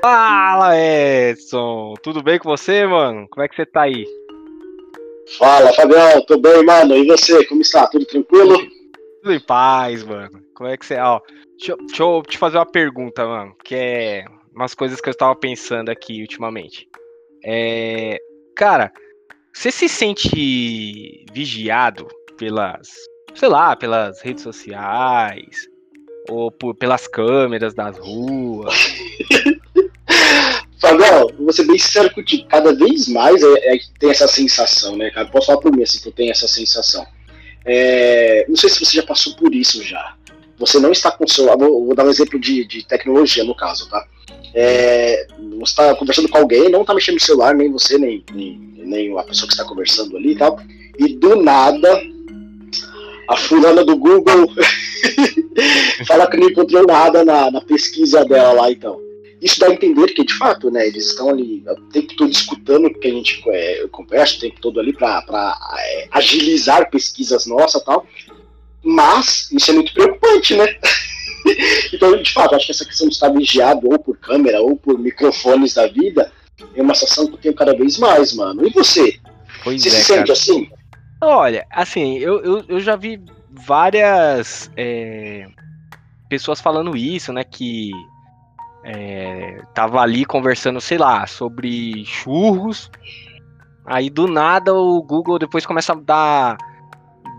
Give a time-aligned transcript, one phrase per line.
[0.00, 1.94] Fala, Edson!
[2.02, 3.26] Tudo bem com você, mano?
[3.28, 4.06] Como é que você tá aí?
[5.38, 6.94] Fala, Fabião, tô bem, mano.
[6.96, 7.86] E você, como está?
[7.88, 8.56] Tudo tranquilo?
[9.22, 10.40] Tudo em paz, mano.
[10.54, 10.96] Como é que você.
[10.98, 11.20] Ó,
[11.58, 13.54] deixa, eu- deixa eu te fazer uma pergunta, mano.
[13.64, 14.24] Que é
[14.54, 16.88] umas coisas que eu estava pensando aqui ultimamente.
[17.44, 18.18] É.
[18.56, 18.92] Cara,
[19.52, 22.06] você se sente vigiado
[22.38, 22.88] pelas.
[23.34, 25.68] Sei lá, pelas redes sociais?
[26.30, 28.72] Ou por- pelas câmeras das ruas?
[30.80, 32.46] Fabião, vou ser bem sincero contigo.
[32.48, 35.28] Cada vez mais é, é tem essa sensação, né, cara?
[35.28, 37.04] Posso falar por mim, assim, que eu tenho essa sensação.
[37.64, 40.14] É, não sei se você já passou por isso já.
[40.56, 41.56] Você não está com o celular.
[41.56, 44.04] Vou, vou dar um exemplo de, de tecnologia, no caso, tá?
[44.54, 45.26] É,
[45.58, 49.18] você está conversando com alguém, não está mexendo no celular, nem você, nem, nem, nem
[49.18, 50.60] a pessoa que está conversando ali e tal.
[50.98, 52.00] E do nada,
[53.28, 54.52] a fulana do Google
[56.06, 59.07] fala que não encontrou nada na, na pesquisa dela lá, então.
[59.40, 62.86] Isso dá a entender que, de fato, né, eles estão ali o tempo todo escutando
[62.86, 65.24] o que a gente é, conversa o tempo todo ali para
[65.78, 68.06] é, agilizar pesquisas nossas e tal.
[68.82, 70.76] Mas isso é muito preocupante, né?
[71.92, 74.98] então, de fato, acho que essa questão de estar vigiado ou por câmera ou por
[74.98, 76.32] microfones da vida
[76.74, 78.66] é uma sensação que eu tenho cada vez mais, mano.
[78.66, 79.18] E você?
[79.62, 80.32] Pois Você é, se sente cara.
[80.32, 80.70] assim?
[81.20, 85.46] Olha, assim, eu, eu, eu já vi várias é,
[86.28, 87.42] pessoas falando isso, né?
[87.44, 87.90] Que
[88.84, 92.90] é, tava ali conversando, sei lá, sobre churros.
[93.84, 96.58] Aí do nada o Google depois começa a dar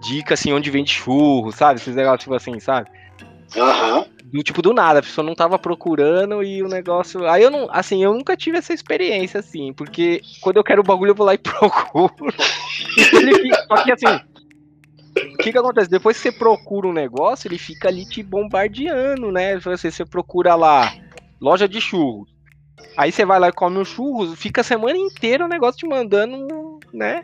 [0.02, 1.80] dica assim onde vende churros, sabe?
[1.80, 2.90] Esses negócios tipo assim, sabe?
[3.56, 4.06] Aham.
[4.32, 7.28] Do tipo do nada, a pessoa não tava procurando e o negócio.
[7.28, 10.86] Aí eu não, assim, eu nunca tive essa experiência assim, porque quando eu quero o
[10.86, 12.14] bagulho eu vou lá e procuro.
[13.68, 14.06] Só que assim,
[15.34, 15.90] o que que acontece?
[15.90, 19.58] Depois que você procura um negócio, ele fica ali te bombardeando, né?
[19.60, 20.94] Você, você procura lá,
[21.42, 22.30] loja de churros.
[22.98, 25.88] Aí você vai lá e come um churros, fica a semana inteira o negócio te
[25.88, 27.24] mandando, né?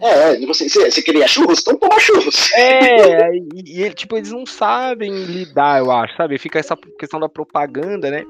[0.00, 1.60] É, e você, você, queria churros?
[1.60, 2.50] Então toma churros.
[2.52, 6.38] É, e, e tipo, eles não sabem lidar, eu acho, sabe?
[6.38, 8.24] Fica essa questão da propaganda, né?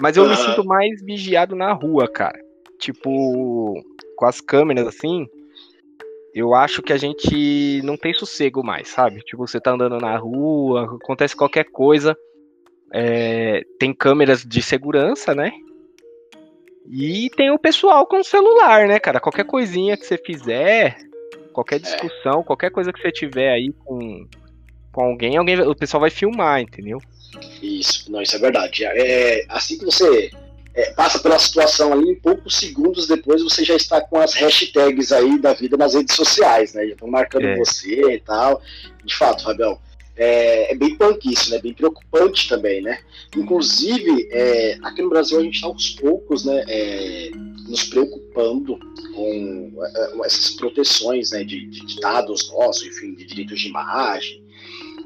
[0.00, 0.36] Mas eu me Aham.
[0.36, 2.38] sinto mais vigiado na rua, cara.
[2.78, 3.82] Tipo,
[4.16, 5.26] com as câmeras assim,
[6.34, 9.20] eu acho que a gente não tem sossego mais, sabe?
[9.22, 12.14] Tipo, você tá andando na rua, acontece qualquer coisa,
[12.92, 15.52] é, tem câmeras de segurança, né?
[16.88, 19.20] E tem o pessoal com o celular, né, cara?
[19.20, 20.96] Qualquer coisinha que você fizer,
[21.52, 24.26] qualquer discussão, qualquer coisa que você tiver aí com,
[24.92, 27.02] com alguém, alguém, o pessoal vai filmar, entendeu?
[27.60, 28.84] Isso, não, isso é verdade.
[28.84, 30.30] É, assim que você
[30.74, 35.38] é, passa pela situação ali, poucos segundos depois você já está com as hashtags aí
[35.40, 36.86] da vida nas redes sociais, né?
[36.86, 37.56] Já estão marcando É.
[37.56, 38.62] você e tal.
[39.04, 39.78] De fato, Fabião,
[40.16, 41.58] é, é bem punk isso, né?
[41.58, 43.00] Bem preocupante também, né?
[43.36, 46.64] Inclusive, é, aqui no Brasil a gente está aos poucos, né?
[46.66, 47.30] é,
[47.68, 48.78] nos preocupando
[49.14, 54.42] com é, essas proteções né, de, de- dados nossos, enfim, de direitos de imagem.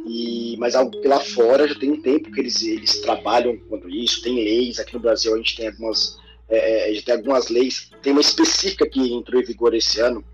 [0.07, 4.23] E, mas algo lá fora já tem um tempo que eles, eles trabalham quanto isso,
[4.23, 8.13] tem leis, aqui no Brasil a gente tem algumas, é, é, tem algumas leis, tem
[8.13, 10.25] uma específica que entrou em vigor esse ano,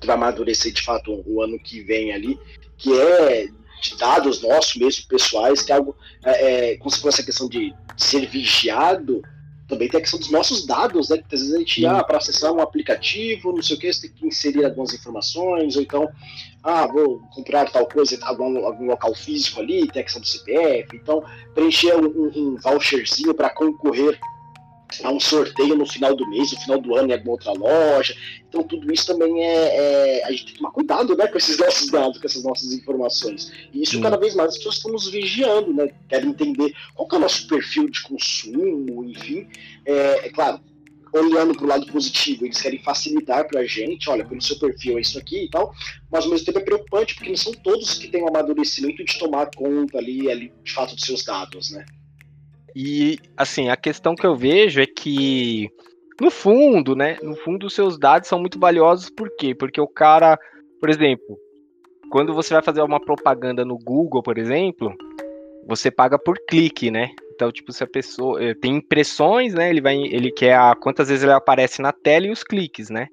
[0.00, 2.38] que vai amadurecer de fato o ano que vem ali,
[2.76, 3.48] que é
[3.80, 7.48] de dados nossos mesmo, pessoais, que é algo, é, é, como se fosse a questão
[7.48, 9.22] de ser vigiado,
[9.68, 11.18] também tem a questão dos nossos dados, né?
[11.18, 14.08] Que às vezes a gente, ah, para acessar um aplicativo, não sei o que, você
[14.08, 16.08] tem que inserir algumas informações, ou então,
[16.64, 20.96] ah, vou comprar tal coisa, algum, algum local físico ali, tem a questão do CPF,
[20.96, 21.22] então
[21.54, 24.18] preencher um- um voucherzinho para concorrer
[25.02, 28.14] a um sorteio no final do mês, no final do ano em alguma outra loja.
[28.48, 31.56] Então tudo isso também é, é- a gente tem que tomar cuidado, né, com esses
[31.58, 33.52] nossos dados, com essas nossas informações.
[33.72, 34.00] E isso Sim.
[34.02, 35.88] cada vez mais as pessoas estão nos vigiando, né?
[36.08, 39.46] Querem entender qual que é o nosso perfil de consumo, enfim.
[39.84, 40.60] É, é claro,
[41.12, 44.98] olhando para o lado positivo, eles querem facilitar para a gente, olha, pelo seu perfil
[44.98, 45.72] é isso aqui e tal,
[46.10, 49.18] mas ao mesmo tempo é preocupante, porque não são todos que têm um amadurecimento de
[49.18, 51.84] tomar conta ali, ali de fato dos seus dados, né?
[52.80, 55.68] E assim, a questão que eu vejo é que
[56.20, 59.52] no fundo, né, no fundo os seus dados são muito valiosos por quê?
[59.52, 60.38] Porque o cara,
[60.78, 61.36] por exemplo,
[62.08, 64.94] quando você vai fazer uma propaganda no Google, por exemplo,
[65.66, 67.10] você paga por clique, né?
[67.34, 69.70] Então, tipo, se a pessoa eh, tem impressões, né?
[69.70, 73.08] Ele vai, ele quer a, quantas vezes ele aparece na tela e os cliques, né?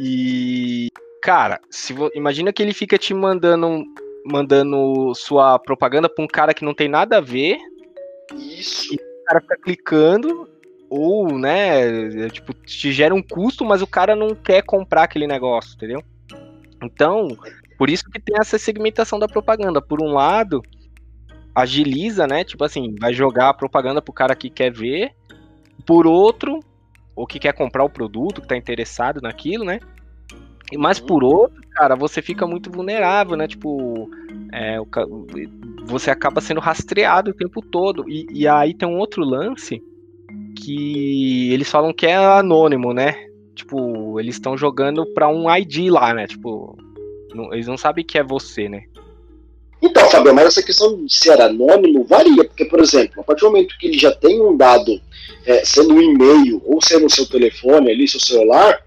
[0.00, 0.88] E
[1.22, 3.84] cara, se vo- imagina que ele fica te mandando
[4.24, 7.58] mandando sua propaganda para um cara que não tem nada a ver,
[8.34, 8.94] Isso.
[8.94, 10.48] o cara fica clicando
[10.88, 15.26] ou, né, é, tipo, te gera um custo, mas o cara não quer comprar aquele
[15.26, 16.02] negócio, entendeu?
[16.82, 17.28] Então,
[17.76, 19.82] por isso que tem essa segmentação da propaganda.
[19.82, 20.62] Por um lado,
[21.54, 22.44] agiliza, né?
[22.44, 25.12] Tipo assim, vai jogar a propaganda pro cara que quer ver.
[25.84, 26.60] por outro,
[27.14, 29.78] ou que quer comprar o produto, que tá interessado naquilo, né?
[30.74, 33.46] Mas por outro, cara, você fica muito vulnerável, né?
[33.46, 34.10] Tipo,
[34.52, 34.78] é,
[35.84, 38.08] você acaba sendo rastreado o tempo todo.
[38.08, 39.82] E, e aí tem um outro lance
[40.56, 43.14] que eles falam que é anônimo, né?
[43.54, 46.26] Tipo, eles estão jogando pra um ID lá, né?
[46.26, 46.76] Tipo,
[47.34, 48.84] não, eles não sabem que é você, né?
[49.80, 53.50] Então, Fabio, mas essa questão de ser anônimo varia, porque, por exemplo, a partir do
[53.50, 55.00] momento que ele já tem um dado,
[55.44, 58.85] é, sendo um e-mail ou sendo o seu telefone ali, seu celular,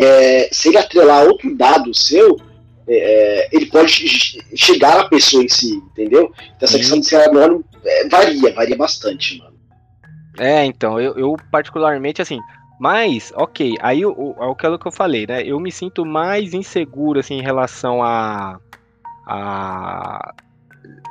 [0.00, 2.40] é, se ele atrelar outro dado seu,
[2.88, 4.08] é, ele pode
[4.56, 6.32] chegar à pessoa em si, entendeu?
[6.56, 9.50] Então essa questão de ser anônimo é, varia, varia bastante, mano.
[10.38, 12.40] É, então, eu, eu particularmente, assim,
[12.80, 15.42] mas, ok, aí o, é aquilo que eu falei, né?
[15.42, 18.58] Eu me sinto mais inseguro, assim, em relação a.
[19.26, 20.34] a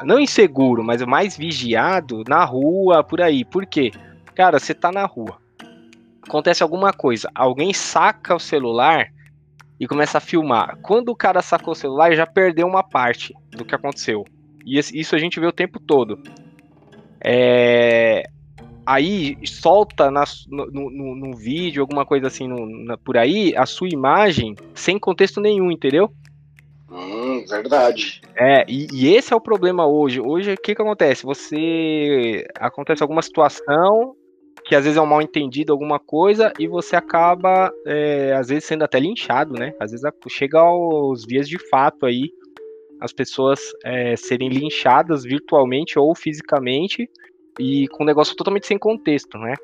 [0.03, 3.45] não inseguro, mas mais vigiado na rua, por aí.
[3.45, 3.91] Por quê?
[4.33, 5.37] Cara, você tá na rua
[6.27, 9.11] acontece alguma coisa, alguém saca o celular
[9.79, 10.77] e começa a filmar.
[10.81, 14.25] Quando o cara sacou o celular, já perdeu uma parte do que aconteceu.
[14.65, 16.21] E isso a gente vê o tempo todo.
[17.23, 18.23] É...
[18.85, 23.65] Aí solta na, no, no, no, vídeo, alguma coisa assim no, na, por aí, a
[23.65, 26.11] sua imagem sem contexto nenhum, entendeu?
[26.91, 28.21] Hum, verdade.
[28.35, 30.19] É, e, e, esse é o problema hoje.
[30.19, 31.23] Hoje, o que, que acontece?
[31.23, 32.47] Você.
[32.55, 34.15] Acontece alguma situação,
[34.69, 38.65] que às vezes é um mal entendido alguma coisa e você acaba, é, às vezes,
[38.65, 39.73] sendo até linchado, né?
[39.79, 42.31] Às vezes chega aos vias de fato aí
[43.01, 47.09] as pessoas é, serem linchadas virtualmente ou fisicamente
[47.59, 49.55] e com um negócio totalmente sem contexto, né?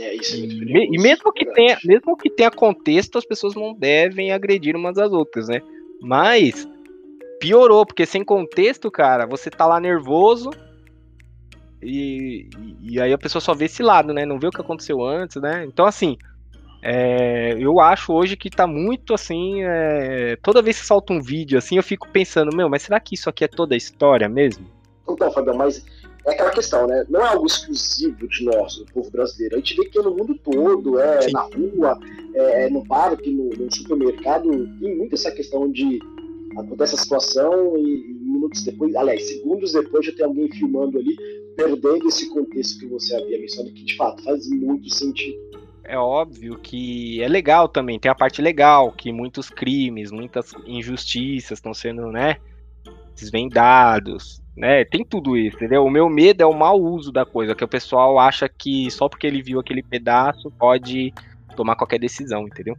[0.00, 3.74] É, isso é e, e mesmo que tenha, mesmo que tenha contexto, as pessoas não
[3.74, 5.60] devem agredir umas às outras, né?
[6.00, 6.66] Mas
[7.38, 10.48] piorou, porque sem contexto, cara, você tá lá nervoso,
[11.82, 12.48] e,
[12.80, 14.24] e aí a pessoa só vê esse lado, né?
[14.24, 15.64] Não vê o que aconteceu antes, né?
[15.64, 16.16] Então, assim,
[16.82, 19.62] é, eu acho hoje que tá muito assim.
[19.62, 23.14] É, toda vez que solta um vídeo assim, eu fico pensando, meu, mas será que
[23.14, 24.66] isso aqui é toda a história mesmo?
[25.08, 25.84] Então, Fabião, mas
[26.26, 27.04] é aquela questão, né?
[27.08, 29.56] Não é algo exclusivo de nós, do povo brasileiro.
[29.56, 31.32] A gente vê que é no mundo todo, é Sim.
[31.32, 31.98] na rua,
[32.34, 34.50] é, é no parque, no, no, supermercado,
[34.80, 36.00] tem muito essa questão de
[36.56, 41.16] acontece a situação e, e minutos depois, aliás, segundos depois já tem alguém filmando ali
[41.56, 45.38] perdendo esse contexto que você havia mencionado, que de fato faz muito sentido.
[45.84, 51.58] É óbvio que é legal também, tem a parte legal, que muitos crimes, muitas injustiças
[51.58, 52.36] estão sendo, né,
[53.16, 55.84] desvendados, né, tem tudo isso, entendeu?
[55.84, 59.08] O meu medo é o mau uso da coisa, que o pessoal acha que só
[59.08, 61.12] porque ele viu aquele pedaço pode
[61.56, 62.76] tomar qualquer decisão, entendeu?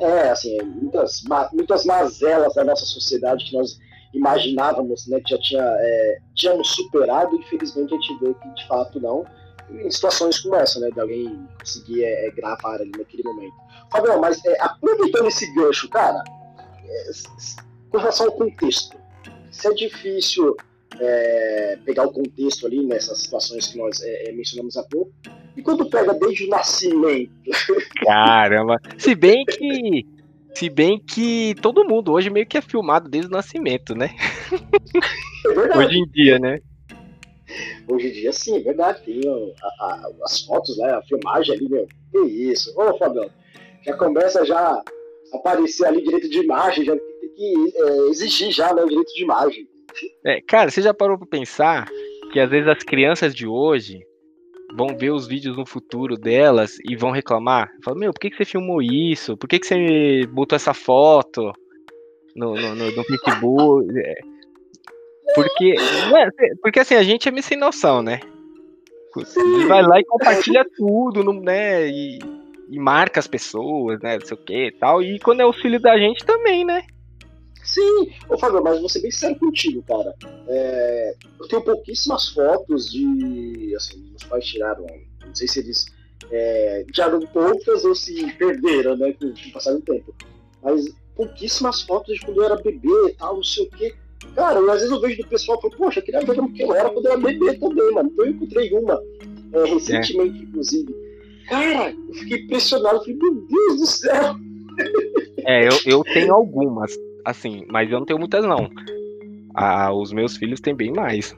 [0.00, 3.78] É, assim, muitas, muitas mazelas da nossa sociedade que nós
[4.14, 9.00] imaginávamos né, que já tinha, é, tínhamos superado, infelizmente a gente vê que de fato
[9.00, 9.24] não,
[9.70, 13.54] em situações como essa, né, de alguém conseguir é, é gravar ali naquele momento.
[13.90, 16.22] Fabião, mas é, aproveitando esse gancho, cara,
[16.84, 17.10] é,
[17.90, 18.96] com relação ao contexto,
[19.50, 20.56] se é difícil
[21.00, 25.12] é, pegar o contexto ali nessas situações que nós é, mencionamos há pouco,
[25.56, 27.32] e quando pega desde o nascimento?
[28.04, 30.04] Caramba, se bem que
[30.54, 34.10] se bem que todo mundo hoje meio que é filmado desde o nascimento, né?
[35.44, 36.60] É hoje em dia, né?
[37.86, 39.02] Hoje em dia, sim, é verdade.
[39.04, 40.90] Tem a, a, as fotos, né?
[40.92, 41.86] A filmagem ali, meu.
[42.10, 42.72] Que isso.
[42.80, 43.28] Ô, Fabião,
[43.84, 44.82] já começa já
[45.32, 49.22] aparecer ali direito de imagem, já tem que é, exigir já né, o direito de
[49.22, 49.68] imagem.
[50.24, 51.86] É, cara, você já parou pra pensar
[52.32, 54.00] que às vezes as crianças de hoje
[54.74, 57.70] vão ver os vídeos no futuro delas e vão reclamar.
[57.84, 59.36] Fala, meu, por que, que você filmou isso?
[59.36, 61.52] Por que, que você botou essa foto
[62.34, 63.86] no, no, no, no Facebook?
[63.96, 64.14] É,
[65.34, 68.20] porque, é, porque assim, a gente é meio sem noção, né?
[69.36, 71.86] Ele vai lá e compartilha tudo, né?
[71.86, 72.18] E,
[72.68, 74.18] e marca as pessoas, né?
[74.18, 75.00] Não sei o que e tal.
[75.00, 76.82] E quando é o filho da gente também, né?
[77.64, 80.14] Sim, ô Fábio, mas vou ser bem sério contigo, cara.
[80.46, 83.74] É, eu tenho pouquíssimas fotos de.
[83.74, 84.86] Assim, meus pais tiraram.
[85.24, 85.86] Não sei se eles
[86.30, 90.14] é, tiraram poucas ou se perderam, né, com, com o passar do tempo.
[90.62, 93.94] Mas pouquíssimas fotos de quando eu era bebê e tal, não sei o quê.
[94.34, 96.74] Cara, às vezes eu vejo do pessoal e falo, poxa, queria ver como que eu
[96.74, 98.10] era quando eu era bebê também, mano.
[98.12, 99.02] Então eu encontrei uma
[99.52, 100.42] é, recentemente, é.
[100.42, 100.94] inclusive.
[101.48, 104.34] Cara, eu fiquei impressionado, falei, meu Deus do céu!
[105.46, 108.70] É, eu, eu tenho algumas assim, mas eu não tenho muitas não.
[109.54, 111.36] Ah, os meus filhos têm bem mais.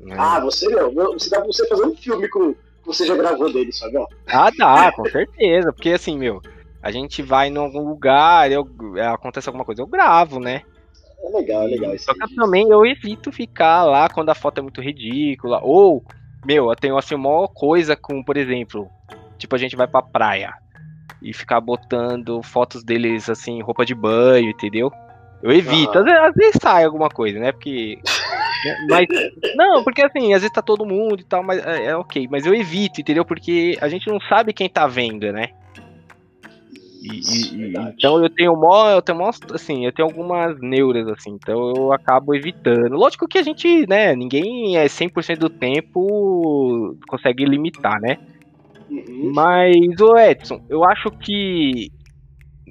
[0.00, 0.16] Né?
[0.18, 0.92] Ah, você não.
[1.12, 2.54] Você dá pra você fazer um filme com
[2.86, 3.98] você já gravou dele, sabe?
[4.26, 5.72] Ah, dá, com certeza.
[5.72, 6.40] Porque assim, meu,
[6.82, 8.66] a gente vai em algum lugar, eu,
[9.12, 10.62] acontece alguma coisa, eu gravo, né?
[11.22, 11.98] É legal, é legal.
[11.98, 15.60] Só que também eu evito ficar lá quando a foto é muito ridícula.
[15.62, 16.02] Ou
[16.46, 18.88] meu, eu tenho assim, maior coisa com, por exemplo,
[19.36, 20.54] tipo, a gente vai pra praia
[21.22, 24.92] e ficar botando fotos deles, assim, roupa de banho, entendeu?
[25.42, 25.96] Eu evito.
[25.98, 27.52] Às, vezes, às, vezes, sai alguma coisa, né?
[27.52, 27.98] Porque.
[28.64, 28.86] Né?
[28.90, 29.06] Mas.
[29.54, 32.26] Não, porque assim, às vezes tá todo mundo e tal, mas é, é, ok.
[32.30, 33.24] Mas eu evito, entendeu?
[33.24, 35.50] Porque a gente não sabe quem tá vendo, né?
[37.00, 37.20] E,
[37.54, 41.72] e, então eu tenho mó, eu tenho mó, assim, eu tenho algumas neuras, assim, então
[41.76, 42.96] eu acabo evitando.
[42.96, 48.18] Lógico que a gente, né, ninguém é 100% do tempo consegue limitar, né?
[48.90, 49.32] Uhum.
[49.34, 51.90] Mas, o Edson, eu acho que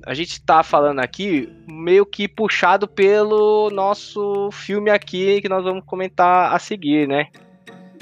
[0.06, 5.84] a gente tá falando aqui meio que puxado pelo nosso filme aqui que nós vamos
[5.86, 7.28] comentar a seguir, né?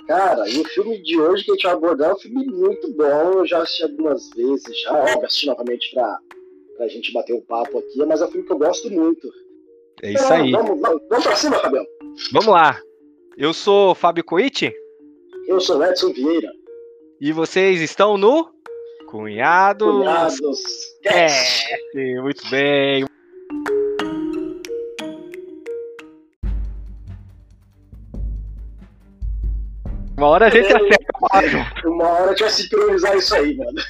[0.07, 2.93] Cara, e o filme de hoje que a gente vai abordar é um filme muito
[2.93, 3.39] bom.
[3.39, 6.19] Eu já assisti algumas vezes, já assisti novamente pra,
[6.77, 9.27] pra gente bater um papo aqui, mas é um filme que eu gosto muito.
[10.03, 10.51] É isso então, aí.
[10.51, 11.86] Vamos, vamos, vamos pra cima, Fabião.
[12.31, 12.79] Vamos lá.
[13.36, 14.72] Eu sou Fábio Coit.
[15.48, 16.51] Eu sou Edson Vieira.
[17.19, 18.51] E vocês estão no
[19.10, 19.88] Cunhados.
[19.88, 20.60] Cunhados.
[21.05, 23.05] É, muito bem.
[30.17, 33.81] Uma hora a gente é, acerta uma hora a gente vai sincronizar isso aí, mano.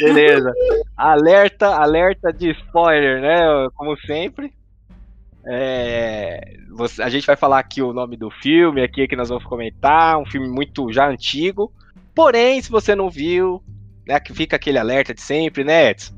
[0.00, 0.52] Beleza.
[0.96, 3.68] Alerta, alerta de spoiler, né?
[3.74, 4.52] Como sempre.
[5.46, 9.44] É, você, a gente vai falar aqui o nome do filme, aqui que nós vamos
[9.44, 11.72] comentar, um filme muito já antigo.
[12.16, 13.62] Porém, se você não viu,
[14.08, 16.14] né, que fica aquele alerta de sempre, né, Edson?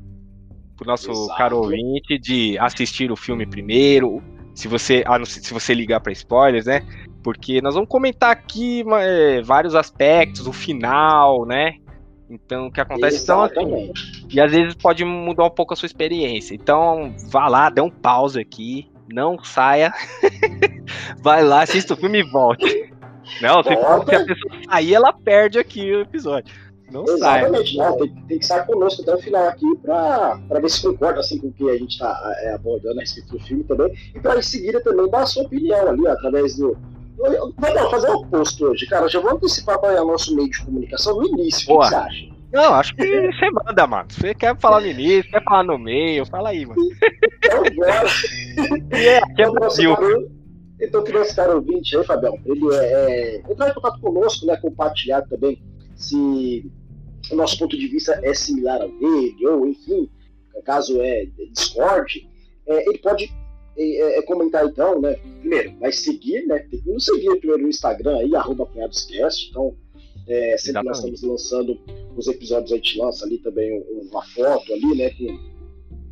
[0.77, 1.37] Pro nosso Exato.
[1.37, 4.23] caro ouvinte de assistir o filme primeiro,
[4.55, 6.85] se você, ah, se você ligar para spoilers, né?
[7.21, 11.73] Porque nós vamos comentar aqui é, vários aspectos, o final, né?
[12.29, 13.25] Então, o que acontece
[14.29, 16.55] e às vezes pode mudar um pouco a sua experiência.
[16.55, 19.91] Então, vá lá, dê um pause aqui, não saia,
[21.21, 22.89] vai lá, assista o filme e volte.
[23.41, 26.53] Não, se, se a pessoa sair, ela perde aqui o episódio.
[26.91, 27.89] Não Exatamente, sai.
[27.89, 31.37] não, tem, tem, que estar conosco até o final aqui para ver se concorda assim,
[31.37, 34.39] com o que a gente está é, abordando a respeito do filme também, e para
[34.39, 36.77] em seguida também dar a sua opinião ali, ó, através do.
[37.17, 39.07] Vamos fazer o oposto hoje, cara.
[39.09, 41.67] Já vou antecipar qual é o nosso meio de comunicação no início.
[41.67, 41.79] Boa.
[41.79, 42.39] O que você acha?
[42.51, 44.07] Não, acho que você manda, mano.
[44.09, 46.81] Você quer falar no início, quer falar no meio, fala aí, mano.
[47.43, 48.05] Então, bora.
[48.97, 49.95] é, aqui é Brasil.
[50.81, 54.55] Então, que nosso caro ouvinte aí, Fabião, ele é, é, entrar em contato conosco, né,
[54.57, 55.61] compartilhar também
[55.95, 56.65] se
[57.31, 60.09] o nosso ponto de vista é similar ao dele, ou enfim,
[60.63, 62.27] caso é Discord,
[62.67, 63.31] é, ele pode
[63.77, 65.15] é, é, comentar então, né?
[65.39, 66.59] Primeiro, vai seguir, né?
[66.59, 69.75] Tem que nos seguir primeiro no Instagram aí, arroba cunhadoscast, então
[70.27, 71.79] é, sempre nós estamos lançando
[72.15, 75.09] os episódios, a gente lança ali também uma foto ali, né?
[75.11, 75.39] Com,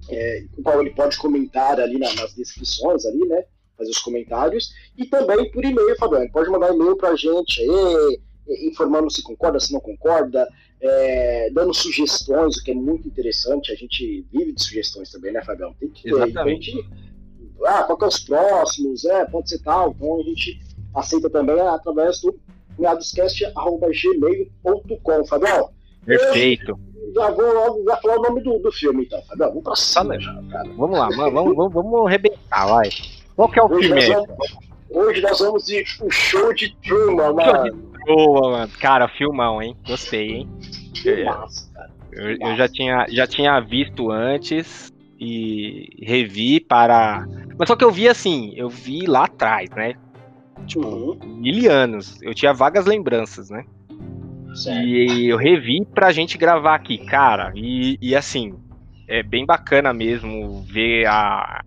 [0.09, 3.43] é, com qual ele pode comentar ali na, nas descrições ali, né?
[3.77, 4.73] Fazer os comentários.
[4.97, 6.31] E também por e-mail, Fabiano.
[6.31, 8.19] Pode mandar e-mail pra gente aí,
[8.67, 10.47] informando se concorda, se não concorda,
[10.81, 13.71] é, dando sugestões, o que é muito interessante.
[13.71, 15.75] A gente vive de sugestões também, né, Fabião?
[15.79, 16.13] Tem que ter.
[16.13, 16.71] Exatamente.
[16.71, 16.89] Gente,
[17.65, 19.03] ah, qual que é os próximos?
[19.05, 19.91] É, pode ser tal.
[19.91, 20.59] Então a gente
[20.93, 22.39] aceita também através do
[22.75, 25.69] cunhadoscast.gmail.com, Fabião.
[26.05, 26.79] Perfeito.
[27.13, 29.49] já vou logo já falar o nome do, do filme, então, Fabião.
[29.49, 30.69] Vamos pra cima, já, cara.
[30.73, 32.89] Vamos lá, vamos, vamos, vamos arrebentar, vai.
[33.37, 34.09] Qual que é o hoje filme?
[34.09, 34.57] Nós vamos,
[34.89, 37.91] hoje nós vamos de um show de Truman, mano.
[38.03, 38.71] Boa, mano.
[38.79, 39.77] Cara, filmão, hein?
[39.85, 40.49] Gostei, hein?
[40.95, 41.91] Filmaço, cara.
[42.11, 47.27] Eu, eu, já, tinha, já tinha visto antes e revi para.
[47.59, 49.93] Mas só que eu vi assim, eu vi lá atrás, né?
[50.65, 51.19] Tipo, uhum.
[51.37, 52.19] mil anos.
[52.23, 53.63] Eu tinha vagas lembranças, né?
[54.55, 54.83] Certo.
[54.83, 57.51] E eu revi pra gente gravar aqui, cara.
[57.53, 58.55] E, e assim,
[59.07, 61.63] é bem bacana mesmo ver a.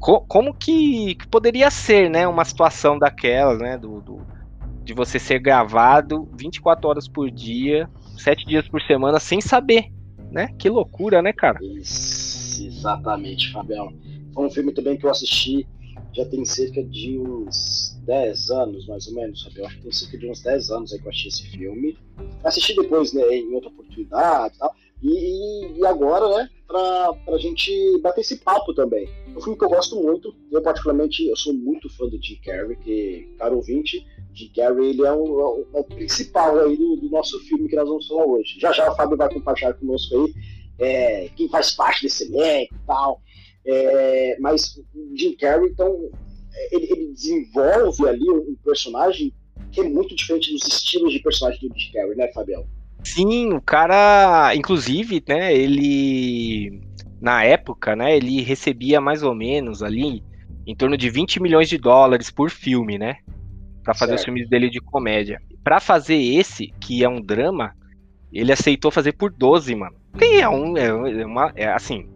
[0.00, 2.26] como que, que, poderia ser, né?
[2.26, 3.76] Uma situação daquelas, né?
[3.76, 4.26] Do, do
[4.82, 9.92] de você ser gravado 24 horas por dia, 7 dias por semana, sem saber,
[10.32, 10.48] né?
[10.58, 11.58] Que loucura, né, cara?
[11.62, 13.92] Isso, exatamente, Fabião.
[14.34, 15.66] Foi um filme também que eu assisti
[16.12, 19.66] já tem cerca de uns 10 anos, mais ou menos, Fabião.
[19.66, 21.98] Acho que tem cerca de uns 10 anos aí que eu assisti esse filme.
[22.42, 24.74] Assisti depois, né, em outra oportunidade e tal.
[25.02, 29.08] E, e, agora, né, pra, pra gente bater esse papo também.
[29.26, 30.34] É um filme que eu gosto muito.
[30.52, 35.06] Eu, particularmente, eu sou muito fã do Jim Carrey, que, caro ouvinte, Jim Carrey, ele
[35.06, 38.58] é o, o, o principal aí do, do, nosso filme que nós vamos falar hoje.
[38.60, 40.34] Já já o Fábio vai compartilhar conosco aí
[40.78, 43.22] é, quem faz parte desse elenco e tal.
[43.66, 46.10] É, mas o Jim Carrey, então,
[46.72, 49.32] ele, ele, desenvolve ali um personagem
[49.72, 52.66] que é muito diferente dos estilos de personagem do Jim Carrey, né, Fabião?
[53.04, 56.80] Sim, o cara, inclusive, né, ele
[57.20, 60.22] na época, né, ele recebia mais ou menos ali
[60.66, 63.16] em torno de 20 milhões de dólares por filme, né?
[63.82, 64.18] para fazer certo.
[64.18, 65.40] os filmes dele de comédia.
[65.64, 67.74] para fazer esse, que é um drama,
[68.32, 69.96] ele aceitou fazer por 12, mano.
[70.16, 70.76] Tem é um.
[70.76, 72.08] É, é uma, é assim.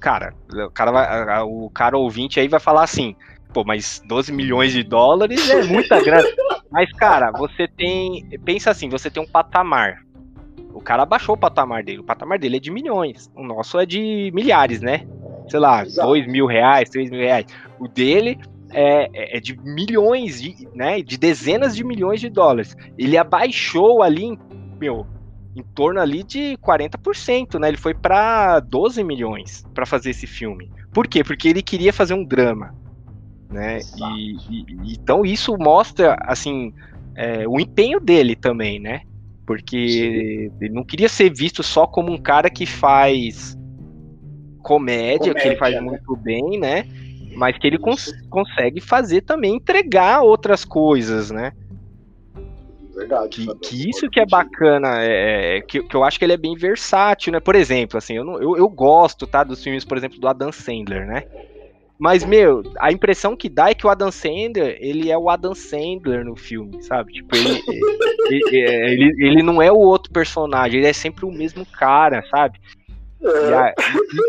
[0.00, 3.14] Cara, o cara, vai, o cara ouvinte aí vai falar assim.
[3.52, 6.28] Pô, mas 12 milhões de dólares é muita grana.
[6.70, 8.28] mas, cara, você tem.
[8.44, 10.05] Pensa assim, você tem um patamar.
[10.76, 12.00] O cara baixou o patamar dele.
[12.00, 13.30] O patamar dele é de milhões.
[13.34, 15.06] O nosso é de milhares, né?
[15.48, 16.08] Sei lá, Exato.
[16.08, 17.46] 2 mil reais, 3 mil reais.
[17.80, 18.38] O dele
[18.70, 21.00] é, é, é, de milhões, de, né?
[21.00, 22.76] De dezenas de milhões de dólares.
[22.98, 24.38] Ele abaixou ali,
[24.78, 25.06] meu,
[25.56, 27.68] em torno ali de 40%, né?
[27.68, 30.70] Ele foi para 12 milhões para fazer esse filme.
[30.92, 31.24] Por quê?
[31.24, 32.74] Porque ele queria fazer um drama,
[33.48, 33.78] né?
[33.96, 36.74] E, e, então isso mostra assim
[37.14, 39.00] é, o empenho dele também, né?
[39.46, 43.56] Porque ele não queria ser visto só como um cara que faz
[44.62, 45.80] comédia, comédia que ele faz né?
[45.80, 46.84] muito bem, né?
[47.36, 51.52] Mas que ele cons consegue fazer também entregar outras coisas, né?
[52.96, 53.46] Verdade.
[53.46, 56.38] Que, que isso que é bacana, é, é, que, que eu acho que ele é
[56.38, 57.38] bem versátil, né?
[57.38, 60.50] Por exemplo, assim, eu, não, eu, eu gosto, tá, dos filmes, por exemplo, do Adam
[60.50, 61.24] Sandler, né?
[61.98, 65.54] Mas, meu, a impressão que dá é que o Adam Sandler, ele é o Adam
[65.54, 67.12] Sandler no filme, sabe?
[67.14, 67.62] Tipo, ele,
[68.28, 72.60] ele, ele, ele, não é o outro personagem, ele é sempre o mesmo cara, sabe?
[73.22, 73.48] É.
[73.48, 73.74] E, a,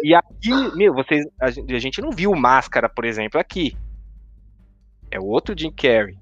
[0.03, 3.75] e, aqui, meu, vocês, a gente, a gente não viu Máscara, por exemplo, aqui.
[5.11, 6.17] É o outro Jim Carrey.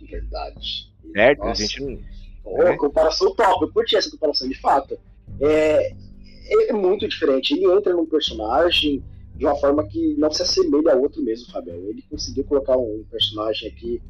[0.00, 0.90] Verdade.
[1.12, 1.38] Certo?
[1.40, 1.62] Nossa.
[1.62, 1.98] A gente não.
[2.44, 2.76] Oh, é.
[2.76, 4.98] comparação top, eu curti essa comparação de fato.
[5.40, 5.94] É,
[6.68, 7.54] é muito diferente.
[7.54, 9.02] Ele entra num personagem
[9.34, 11.76] de uma forma que não se assemelha a outro mesmo, Fabião.
[11.76, 14.00] Ele conseguiu colocar um personagem aqui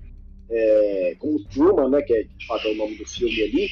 [0.51, 3.69] é, como Truman, né, que é, de fato é o nome do filme ali,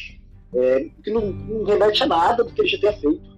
[0.54, 3.32] é, que não, não remete a nada do que ele já tenha feito.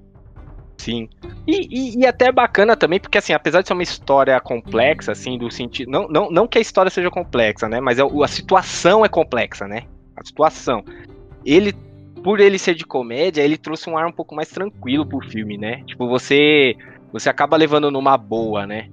[0.78, 1.08] Sim.
[1.46, 5.38] E, e, e, até bacana também, porque assim, apesar de ser uma história complexa, assim,
[5.38, 5.90] do sentido.
[5.90, 7.80] Não, não, não que a história seja complexa, né?
[7.80, 9.84] Mas é, a situação é complexa, né?
[10.16, 10.84] A situação.
[11.44, 11.72] Ele,
[12.22, 15.56] por ele ser de comédia, ele trouxe um ar um pouco mais tranquilo pro filme,
[15.56, 15.82] né?
[15.86, 16.76] Tipo, você.
[17.14, 18.90] Você acaba levando numa boa, né?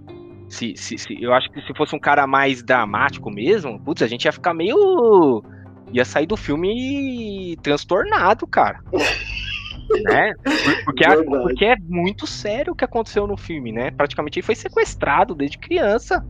[0.47, 4.07] Se, se, se, eu acho que se fosse um cara mais dramático mesmo, putz, a
[4.07, 5.43] gente ia ficar meio.
[5.91, 8.79] ia sair do filme transtornado, cara.
[10.03, 10.36] né?
[10.86, 13.89] Porque, a, porque é muito sério o que aconteceu no filme, né?
[13.89, 16.23] Praticamente ele foi sequestrado desde criança.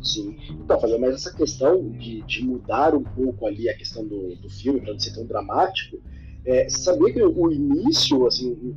[0.00, 0.36] Sim.
[0.48, 4.48] Então, fazer mas essa questão de, de mudar um pouco ali a questão do, do
[4.48, 6.00] filme para não ser tão dramático,
[6.44, 8.76] é, sabia que o início, assim,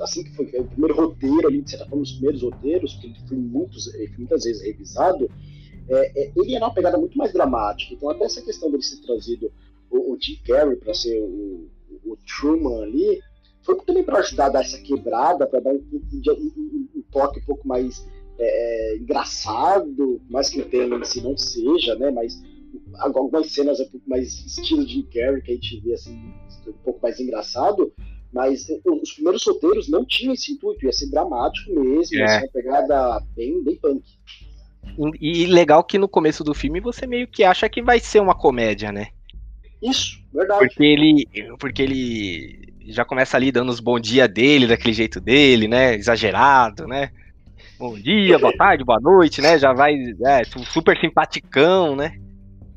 [0.00, 3.16] assim que foi o primeiro roteiro ali, você tá falando dos primeiros roteiros, que ele
[3.28, 5.30] foi, muitos, foi muitas vezes revisado,
[5.88, 7.94] é, é, ele era uma pegada muito mais dramática.
[7.94, 9.52] Então, até essa questão dele ser trazido
[9.90, 11.68] o, o Jim Carrey para ser o,
[12.04, 13.20] o, Truman ali,
[13.62, 17.44] foi também para ajudar a dar essa quebrada, para dar um, um, um, toque um
[17.44, 18.06] pouco mais
[18.38, 22.10] é, é engraçado, mais que o tema em si não seja, né?
[22.10, 22.42] Mas
[22.98, 26.16] algumas cenas um pouco mais estilo de Carrey, que a gente vê assim,
[26.66, 27.92] um pouco mais engraçado,
[28.34, 32.20] mas os primeiros solteiros não tinham esse intuito, ia ser dramático mesmo, é.
[32.20, 34.02] ia ser uma pegada bem, bem punk.
[35.20, 38.20] E, e legal que no começo do filme você meio que acha que vai ser
[38.20, 39.08] uma comédia, né?
[39.80, 40.66] Isso, verdade.
[40.66, 41.28] Porque ele,
[41.60, 45.94] porque ele já começa ali dando os bom dia dele, daquele jeito dele, né?
[45.94, 47.10] Exagerado, né?
[47.78, 49.58] Bom dia, boa tarde, boa noite, né?
[49.58, 49.94] Já vai
[50.24, 52.18] é, super simpaticão, né?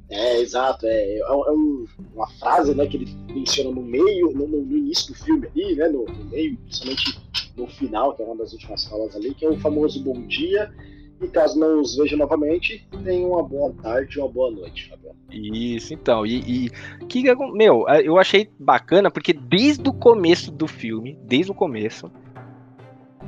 [0.09, 0.85] É, exato.
[0.85, 5.13] É, é, é um, uma frase né, que ele menciona no meio, no, no início
[5.13, 5.87] do filme ali, né?
[5.89, 7.19] No, no, meio, principalmente
[7.55, 10.71] no final, que é uma das últimas falas ali, que é o famoso bom dia.
[11.19, 15.17] E caso não os veja novamente, tenham uma boa tarde e uma boa noite, Fabiano.
[15.31, 16.23] Isso, então.
[16.25, 16.69] E, e
[17.07, 22.11] que, meu, eu achei bacana porque desde o começo do filme, desde o começo,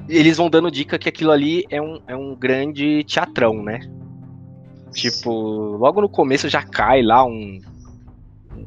[0.07, 3.79] eles vão dando dica que aquilo ali é um, é um grande teatrão, né?
[4.93, 5.31] Tipo,
[5.77, 7.59] logo no começo já cai lá um,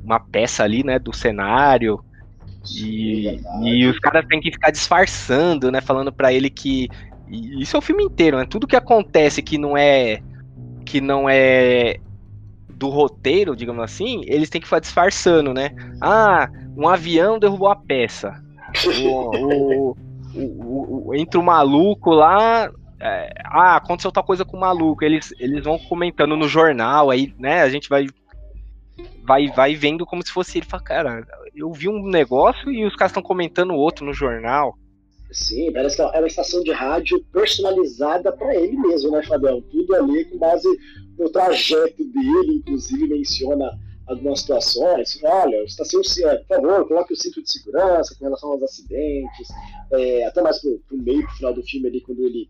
[0.04, 2.02] uma peça ali, né, do cenário.
[2.76, 5.80] E, é e os caras têm que ficar disfarçando, né?
[5.80, 6.88] Falando para ele que
[7.28, 8.44] isso é o filme inteiro, né?
[8.44, 10.22] Tudo que acontece que não é
[10.84, 11.96] que não é
[12.68, 15.70] do roteiro, digamos assim, eles têm que ficar disfarçando, né?
[16.00, 18.42] Ah, um avião derrubou a peça.
[19.04, 19.96] o, o,
[20.34, 22.70] o, o, entra o maluco lá.
[23.04, 25.04] É, ah, aconteceu tal coisa com o maluco.
[25.04, 27.62] Eles, eles vão comentando no jornal, aí, né?
[27.62, 28.06] A gente vai
[29.24, 30.66] vai vai vendo como se fosse ele.
[30.66, 34.78] Fala, cara, eu vi um negócio e os caras estão comentando outro no jornal.
[35.32, 39.60] Sim, parece que é uma estação de rádio personalizada para ele mesmo, né, Fabião?
[39.62, 40.68] Tudo ali com base
[41.18, 43.68] no trajeto dele, inclusive menciona
[44.06, 45.18] algumas situações.
[45.24, 49.48] Olha, estação, por favor, coloque o cinto de segurança com relação aos acidentes.
[49.92, 52.48] É, até mais pro, pro meio, pro final do filme ali, quando ele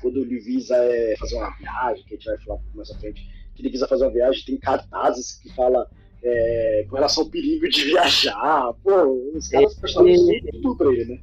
[0.00, 3.28] quando ele visa é, fazer uma viagem, que a gente vai falar mais à frente,
[3.54, 5.88] que ele visa fazer uma viagem, tem cartazes que fala
[6.22, 8.72] é, com relação ao perigo de viajar.
[8.82, 11.20] Pô, os caras personalizam tudo pra ele, né?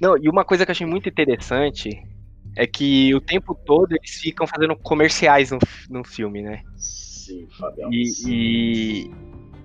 [0.00, 2.02] Não, e uma coisa que eu achei muito interessante
[2.54, 5.58] é que o tempo todo eles ficam fazendo comerciais no,
[5.90, 6.62] no filme, né?
[6.76, 7.90] Sim, Fabião.
[7.92, 9.10] E, e,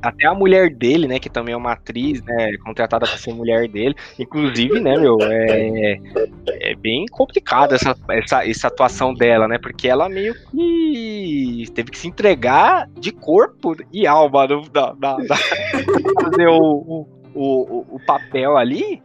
[0.02, 3.68] até a mulher dele, né, que também é uma atriz, né, contratada para ser mulher
[3.68, 6.00] dele, inclusive, né, meu, é,
[6.48, 11.98] é bem complicada essa, essa, essa atuação dela, né, porque ela meio que teve que
[11.98, 15.36] se entregar de corpo e alma no, da, da, da
[16.22, 19.02] fazer o, o, o, o papel ali.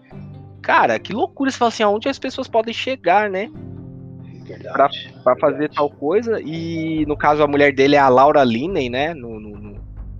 [0.63, 3.49] Cara, que loucura, você fala assim, aonde as pessoas podem chegar, né?
[4.73, 4.89] Pra,
[5.23, 6.41] pra fazer tal coisa.
[6.41, 9.15] E no caso, a mulher dele é a Laura Linney, né?
[9.15, 9.57] No, no,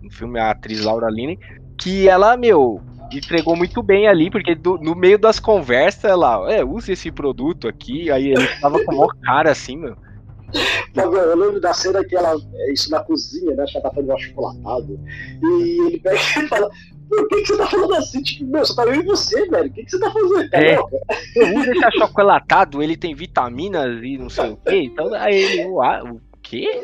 [0.07, 1.39] no filme, a atriz Laura Linney.
[1.79, 2.81] Que ela, meu,
[3.13, 7.69] entregou muito bem ali, porque do, no meio das conversas, ela, é, use esse produto
[7.69, 8.11] aqui.
[8.11, 9.97] Aí ele tava com uma cara assim, meu.
[10.95, 12.37] Eu lembro da cena que ela.
[12.55, 13.65] é Isso na cozinha, né?
[13.67, 15.01] Que ela tá fazendo um achocolatado.
[15.43, 16.71] E ele pega e fala:
[17.09, 18.23] Por que, que você tá falando assim?
[18.23, 19.69] Tipo, meu, só tá eu e você, velho.
[19.69, 20.51] O que, que você tá fazendo?
[20.51, 20.79] Tá É.
[20.81, 24.83] uso esse achocolatado, ele tem vitaminas e não sei o quê.
[24.85, 26.81] Então, aí ele, uá, o quê?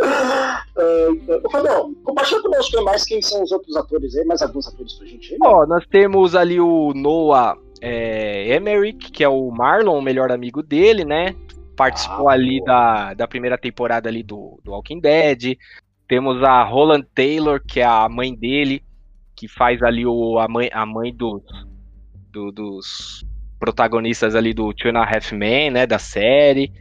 [0.00, 1.08] É,
[1.44, 5.06] Ô, Fabião, compartilha conosco mais quem são os outros atores aí, mais alguns atores pra
[5.06, 5.38] gente aí.
[5.42, 10.62] Ó, nós temos ali o Noah é, Emmerich, que é o Marlon, o melhor amigo
[10.62, 11.34] dele, né?
[11.76, 15.56] Participou Ah, ali da, da primeira temporada ali do, do Walking Dead.
[16.08, 18.82] Temos a Roland Taylor, que é a mãe dele,
[19.36, 21.42] que faz ali o, a mãe, a mãe dos,
[22.32, 23.24] do- dos
[23.60, 25.86] protagonistas ali do Two and a Half Men, né?
[25.86, 26.72] Da série.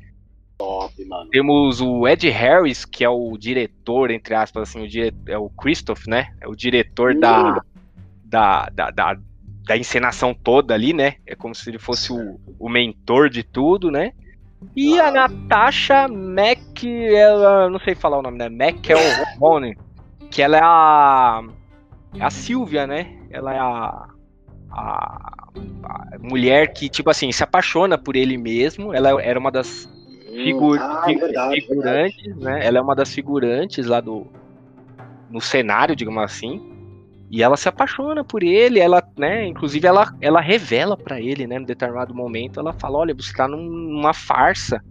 [0.58, 1.30] Top, mano.
[1.30, 5.14] Temos o Ed Harris, que é o diretor, entre aspas, assim, o dire...
[5.28, 6.34] é o Christoph, né?
[6.42, 7.62] É o diretor da,
[8.24, 9.18] da, da, da,
[9.66, 11.16] da encenação toda ali, né?
[11.26, 14.14] É como se ele fosse o, o mentor de tudo, né?
[14.76, 18.48] E a Natasha Mac, ela, não sei falar o nome, né?
[18.48, 19.78] McElhone,
[20.32, 21.44] que ela é a,
[22.16, 23.16] é a Silvia, né?
[23.30, 24.08] Ela é a,
[24.72, 25.50] a,
[25.84, 28.94] a mulher que, tipo assim, se apaixona por ele mesmo.
[28.94, 29.88] Ela era uma das
[30.44, 32.66] figu- Ah, verdade, figurantes, né?
[32.66, 34.26] Ela é uma das figurantes lá do
[35.30, 36.60] no cenário, digamos assim.
[37.30, 41.58] E ela se apaixona por ele, ela, né, inclusive ela, ela revela pra ele, né,
[41.58, 44.82] em determinado momento, ela fala, olha, você tá num- numa farsa,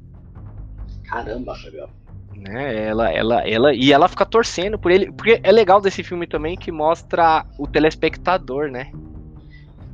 [1.08, 1.88] Caramba, Fabião.
[2.34, 2.88] né?
[2.88, 6.56] Ela, ela, ela e ela fica torcendo por ele, porque é legal desse filme também
[6.56, 8.90] que mostra o telespectador, né?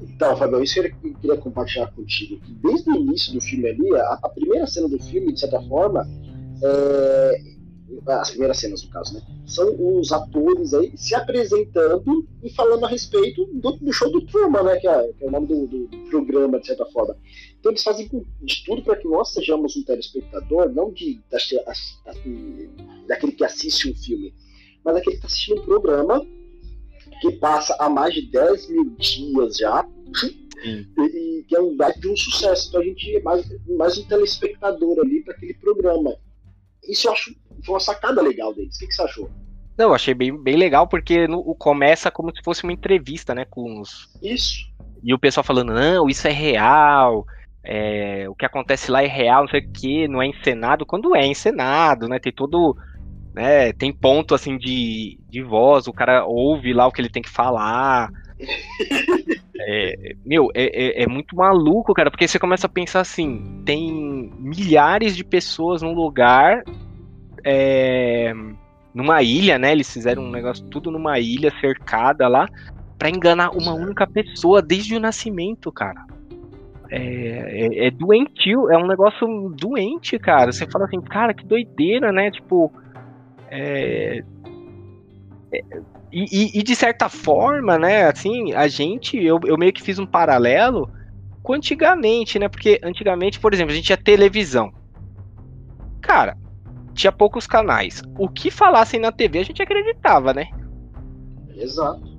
[0.03, 2.41] Então, Fabião, isso que eu queria compartilhar contigo.
[2.63, 6.07] Desde o início do filme ali, a, a primeira cena do filme, de certa forma,
[6.63, 7.53] é,
[8.07, 9.23] as primeiras cenas, no caso, né?
[9.47, 14.63] São os atores aí se apresentando e falando a respeito do, do show do Truman,
[14.63, 14.77] né?
[14.77, 17.17] Que é, que é o nome do, do programa, de certa forma.
[17.59, 18.09] Então eles fazem
[18.43, 22.13] de tudo para que nós sejamos um telespectador, não de, da, da,
[23.07, 24.35] daquele que assiste um filme,
[24.85, 26.27] mas daquele que está assistindo um programa
[27.23, 29.87] que passa há mais de 10 mil dias já,
[30.65, 32.69] e, e que é um baita de um sucesso.
[32.69, 36.17] Então a gente é mais, mais um telespectador ali para aquele programa.
[36.83, 37.33] Isso eu acho
[37.65, 38.75] foi uma sacada legal deles.
[38.75, 39.31] O que, que você achou?
[39.79, 43.35] Não, eu achei bem, bem legal, porque no, o começa como se fosse uma entrevista,
[43.35, 44.11] né, com os...
[44.21, 44.69] Isso.
[45.03, 47.25] E o pessoal falando, não, isso é real,
[47.63, 51.15] é, o que acontece lá é real, não sei o que, não é encenado, quando
[51.15, 52.77] é encenado, né, tem todo...
[53.35, 57.23] Né, tem ponto, assim, de, de voz, o cara ouve lá o que ele tem
[57.23, 58.11] que falar...
[59.65, 64.33] É, meu, é, é, é, muito maluco, cara, porque você começa a pensar assim: tem
[64.41, 66.65] milhares de pessoas num lugar,
[67.45, 68.35] é,
[68.95, 69.73] numa ilha, né?
[69.73, 72.49] Eles fizeram um negócio tudo numa ilha cercada lá,
[72.99, 76.05] para enganar uma única pessoa desde o nascimento, cara.
[76.91, 80.53] É, é, é, doentio, é um negócio doente, cara.
[80.53, 82.31] Você fala assim, cara, que doideira, né?
[82.31, 82.73] Tipo.
[83.55, 84.25] É,
[86.11, 89.99] e, e, e, de certa forma, né, assim, a gente, eu, eu meio que fiz
[89.99, 90.91] um paralelo
[91.43, 92.49] com antigamente, né?
[92.49, 94.73] Porque antigamente, por exemplo, a gente tinha televisão.
[96.01, 96.37] Cara,
[96.95, 98.03] tinha poucos canais.
[98.19, 100.47] O que falassem na TV a gente acreditava, né?
[101.55, 102.11] Exato.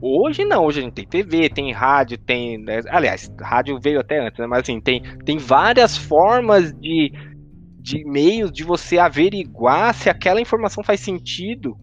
[0.00, 2.58] Hoje não, hoje a gente tem TV, tem rádio, tem.
[2.58, 4.46] né, Aliás, rádio veio até antes, né?
[4.46, 7.12] Mas assim, tem, tem várias formas de,
[7.86, 11.76] de meios de você averiguar se aquela informação faz sentido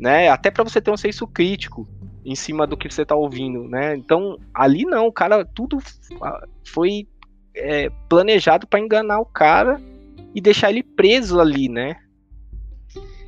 [0.00, 0.30] né?
[0.30, 1.86] Até para você ter um senso crítico
[2.24, 3.94] em cima do que você tá ouvindo, né?
[3.94, 5.78] Então, ali não, o cara, tudo
[6.64, 7.06] foi
[7.54, 9.78] é, planejado para enganar o cara
[10.34, 11.96] e deixar ele preso ali, né?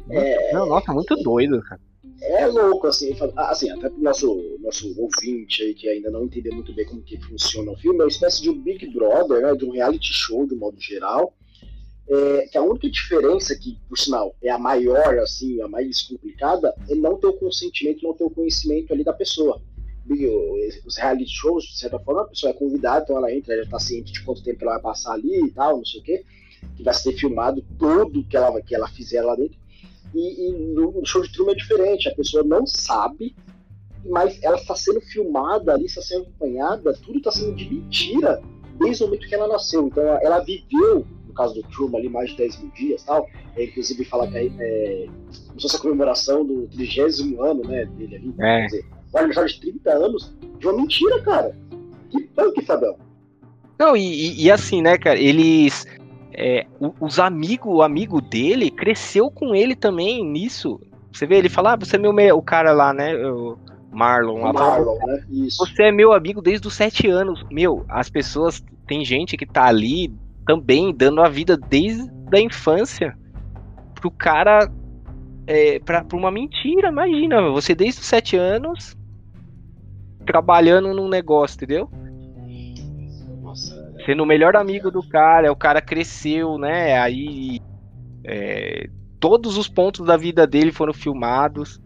[0.09, 1.81] É, não, nossa, muito doido, cara.
[2.23, 6.73] É louco, assim, assim até pro nosso, nosso ouvinte aí que ainda não entendeu muito
[6.73, 9.65] bem como que funciona o filme, é uma espécie de um Big Brother, né, de
[9.65, 11.35] um reality show de um modo geral,
[12.09, 16.75] é, que a única diferença que, por sinal, é a maior, assim, a mais complicada,
[16.88, 19.61] é não ter o consentimento, não ter o conhecimento ali da pessoa.
[20.85, 23.67] Os reality shows, de certa forma, a pessoa é convidada, então ela entra, ela já
[23.67, 26.25] está ciente de quanto tempo ela vai passar ali e tal, não sei o quê,
[26.77, 29.57] que vai ser filmado tudo que ela, que ela fizer lá dentro.
[30.15, 33.35] E, e no show de Truman é diferente, a pessoa não sabe,
[34.05, 38.43] mas ela está sendo filmada ali, está sendo acompanhada, tudo está sendo de mentira
[38.79, 39.87] desde o momento que ela nasceu.
[39.87, 43.27] Então ela viveu no caso do Truman ali, mais de 10 mil dias tal.
[43.57, 45.07] É, inclusive fala que é, é
[45.49, 48.35] como se fosse a comemoração do 30 ano né, dele ali.
[48.38, 48.61] É.
[48.61, 51.57] Quer dizer, o aniversário de 30 anos de uma mentira, cara.
[52.11, 52.99] Que punk, Fabel.
[53.79, 55.87] Não, e, e, assim, né, cara, eles.
[56.35, 56.66] É,
[57.01, 60.81] os amigos, o amigo dele cresceu com ele também nisso.
[61.12, 63.14] Você vê, ele fala, ah, você é meu o cara lá, né?
[63.27, 63.59] O
[63.90, 64.40] Marlon.
[64.40, 65.25] O Marlon, né?
[65.31, 65.59] Isso.
[65.59, 67.45] Você é meu amigo desde os sete anos.
[67.51, 68.64] Meu, as pessoas.
[68.87, 70.12] Tem gente que tá ali
[70.47, 73.17] também dando a vida desde a infância
[73.95, 74.71] pro cara
[75.47, 78.97] é, pra, pra uma mentira, imagina, você desde os sete anos
[80.25, 81.91] trabalhando num negócio, entendeu?
[83.43, 86.99] Nossa, Sendo o melhor amigo do cara, o cara cresceu, né?
[86.99, 87.61] Aí
[88.25, 88.89] é,
[89.21, 91.81] todos os pontos da vida dele foram filmados.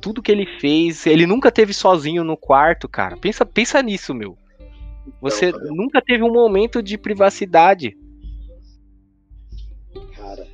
[0.00, 3.16] Tudo que ele fez, ele nunca teve sozinho no quarto, cara.
[3.16, 4.36] Pensa, pensa nisso, meu.
[5.20, 7.96] Você não, nunca teve um momento de privacidade.
[10.16, 10.46] Cara.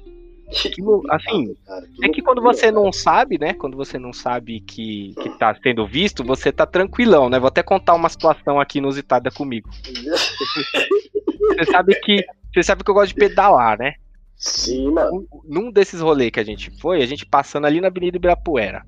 [1.10, 3.54] Assim, cara, é que quando você não sabe, né?
[3.54, 7.38] Quando você não sabe que, que tá sendo visto, você tá tranquilão, né?
[7.38, 9.68] Vou até contar uma situação aqui inusitada comigo.
[11.48, 12.24] você sabe que.
[12.52, 13.94] Você sabe que eu gosto de pedalar, né?
[14.36, 15.26] Sim, mano.
[15.44, 18.84] Num desses rolês que a gente foi, a gente passando ali na Avenida Ibirapuera.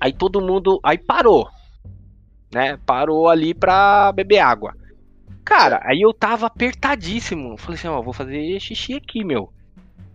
[0.00, 0.80] Aí todo mundo.
[0.82, 1.48] Aí parou
[2.54, 2.78] né?
[2.86, 4.74] Parou ali pra beber água.
[5.44, 7.58] Cara, aí eu tava apertadíssimo.
[7.58, 9.52] Falei assim, ó, vou fazer xixi aqui, meu.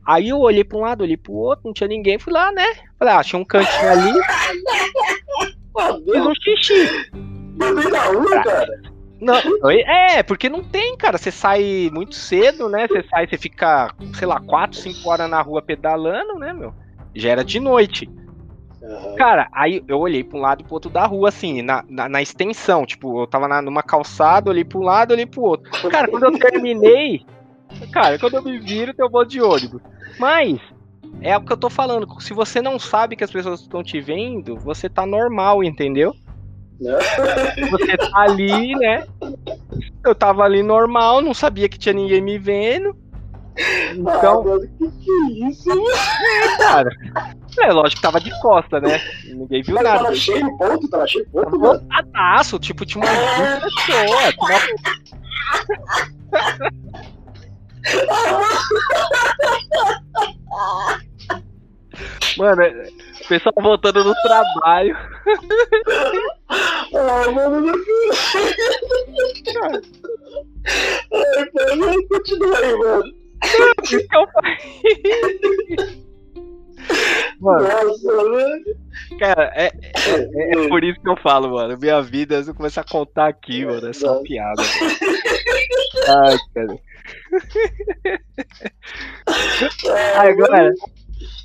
[0.08, 2.66] Aí eu olhei pra um lado, olhei pro outro, não tinha ninguém, fui lá, né?
[2.98, 4.14] Falei, ah, achei um cantinho ali.
[6.12, 7.12] Fiz um xixi.
[7.60, 8.82] Rua, cara.
[9.22, 9.36] Não,
[9.70, 11.18] é, porque não tem, cara.
[11.18, 12.88] Você sai muito cedo, né?
[12.88, 16.74] Você sai, você fica, sei lá, 4, 5 horas na rua pedalando, né, meu?
[17.14, 18.10] Já era de noite.
[18.90, 19.16] Uhum.
[19.16, 22.10] Cara, aí eu olhei pra um lado e pro outro da rua, assim, na, na,
[22.10, 22.86] na extensão.
[22.88, 25.70] Tipo, eu tava na, numa calçada, olhei pra um lado, olhei pro outro.
[25.90, 27.24] Cara, quando eu terminei.
[27.94, 29.80] Cara, quando eu me viro, tem um monte de ônibus.
[30.18, 30.60] Mas,
[31.22, 32.20] é o que eu tô falando.
[32.20, 36.16] Se você não sabe que as pessoas estão te vendo, você tá normal, entendeu?
[36.80, 39.06] Você tá ali, né?
[40.06, 42.96] Eu tava ali normal, não sabia que tinha ninguém me vendo.
[43.94, 44.42] Então.
[44.42, 45.70] Ah, mano, que que é isso?
[45.70, 46.90] É, cara.
[47.58, 49.02] É, lógico que tava de costa, né?
[49.26, 50.04] Ninguém viu Mas nada.
[50.04, 51.74] Tava cheio de ponto, tava cheio de ponto, mano.
[51.74, 53.60] Lotadaço, tipo, tinha uma é.
[53.62, 54.34] pessoa.
[62.38, 64.98] Mano, o pessoal voltando do trabalho.
[66.50, 67.74] Ah, mano, não
[71.12, 73.14] Ai, mano, continua aí, mano.
[73.84, 76.09] Isso que eu falei.
[77.40, 78.60] Mano, Nossa,
[79.18, 81.78] cara, é, é, é, por isso que eu falo, mano.
[81.80, 84.62] Minha vida, se eu começar a contar aqui, mano, é só piada.
[86.08, 86.78] Ai, cara.
[90.16, 90.74] Agora,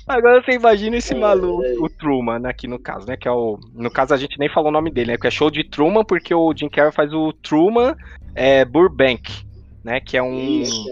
[0.07, 3.15] agora você imagina esse maluco, o Truman, né, aqui no caso, né?
[3.17, 3.57] Que é o.
[3.73, 5.17] No caso, a gente nem falou o nome dele, né?
[5.17, 7.95] Que é show de Truman, porque o Jim Carrey faz o Truman
[8.33, 9.45] é, Burbank,
[9.83, 9.99] né?
[9.99, 10.61] Que é um.
[10.61, 10.91] Isso.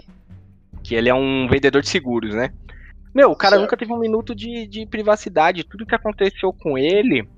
[0.82, 2.50] Que ele é um vendedor de seguros, né?
[3.14, 3.62] Meu, o cara certo.
[3.62, 5.64] nunca teve um minuto de, de privacidade.
[5.64, 7.28] Tudo que aconteceu com ele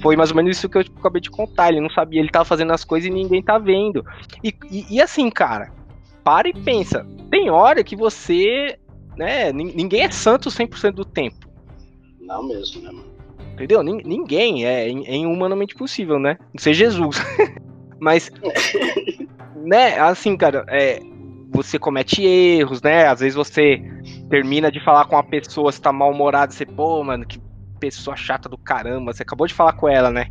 [0.00, 1.68] foi mais ou menos isso que eu acabei de contar.
[1.68, 4.04] Ele não sabia, ele tava fazendo as coisas e ninguém tá vendo.
[4.42, 5.72] E, e, e assim, cara,
[6.24, 7.06] para e pensa.
[7.30, 8.78] Tem hora que você.
[9.16, 9.52] né?
[9.52, 11.48] Ninguém é santo 100% do tempo.
[12.20, 13.12] Não mesmo, né, mano?
[13.52, 13.82] Entendeu?
[13.82, 16.38] Ninguém é, é inhumanamente possível, né?
[16.52, 17.16] Não ser Jesus.
[18.00, 18.30] Mas.
[19.54, 21.00] né, assim, cara, é,
[21.52, 23.06] você comete erros, né?
[23.06, 23.82] Às vezes você
[24.30, 27.40] termina de falar com uma pessoa, você tá mal-humorado, você, pô, mano, que
[27.78, 30.28] pessoa chata do caramba, você acabou de falar com ela, né?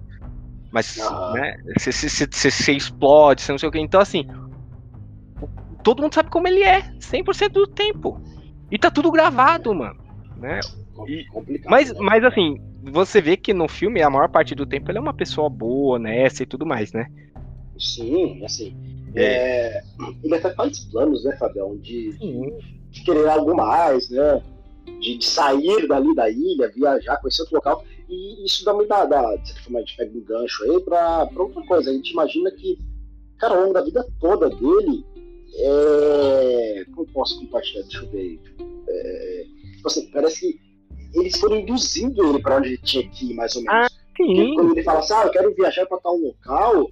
[0.71, 1.33] Mas, uhum.
[1.33, 3.79] né, você, você, você, você, explode, você não sei o que.
[3.79, 4.25] Então, assim,
[5.83, 8.19] todo mundo sabe como ele é, 100% do tempo.
[8.71, 9.99] E tá tudo gravado, mano,
[10.37, 10.61] né?
[11.07, 11.25] E,
[11.65, 11.99] mas, né?
[11.99, 15.13] mas, assim, você vê que no filme, a maior parte do tempo, ele é uma
[15.13, 17.07] pessoa boa, honesta e tudo mais, né?
[17.77, 19.83] Sim, assim, é,
[20.23, 22.11] ele até faz planos, né, Fabião, de,
[22.89, 24.41] de querer algo mais, né?
[24.99, 27.83] De, de, sair dali da ilha, viajar, conhecer outro local.
[28.09, 31.25] E isso dá muita, dá, de certa forma, a gente pega um gancho aí pra,
[31.27, 31.89] pra outra coisa.
[31.89, 32.77] A gente imagina que,
[33.37, 35.05] cara, ao longo da vida toda dele,
[35.53, 37.83] É, como posso compartilhar?
[37.83, 38.39] Deixa eu ver.
[38.87, 39.45] É,
[39.75, 40.59] tipo assim, parece que
[41.13, 43.85] eles foram induzindo ele para onde ele tinha que ir, mais ou menos.
[43.85, 44.55] Ah, sim.
[44.55, 46.89] quando ele fala assim, ah, eu quero viajar para tal local,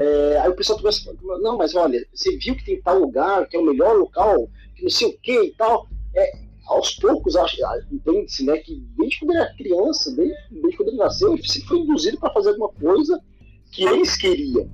[0.00, 2.98] é, aí o pessoal começa a falar, não, mas olha, você viu que tem tal
[2.98, 5.86] lugar, que é o melhor local, que não sei o que e tal.
[6.14, 6.32] É,
[6.66, 7.34] aos poucos,
[7.92, 11.68] entende-se, né, que desde quando ele era criança, desde, desde quando ele nasceu, ele sempre
[11.68, 13.20] foi induzido para fazer alguma coisa
[13.70, 14.70] que eles queriam.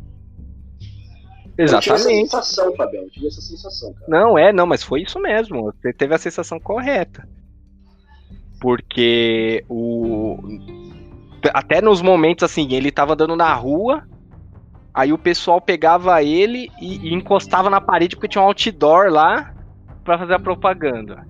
[1.59, 1.59] Exatamente.
[1.59, 4.07] Eu tive essa sensação, Fabião, eu tive essa sensação, cara.
[4.09, 5.73] Não, é, não, mas foi isso mesmo.
[5.73, 7.29] Você teve a sensação correta.
[8.61, 10.39] Porque o.
[11.53, 14.07] Até nos momentos assim, ele tava andando na rua,
[14.97, 19.55] aí o pessoal pegava ele e, e encostava na parede porque tinha um outdoor lá
[20.03, 21.27] para fazer a propaganda.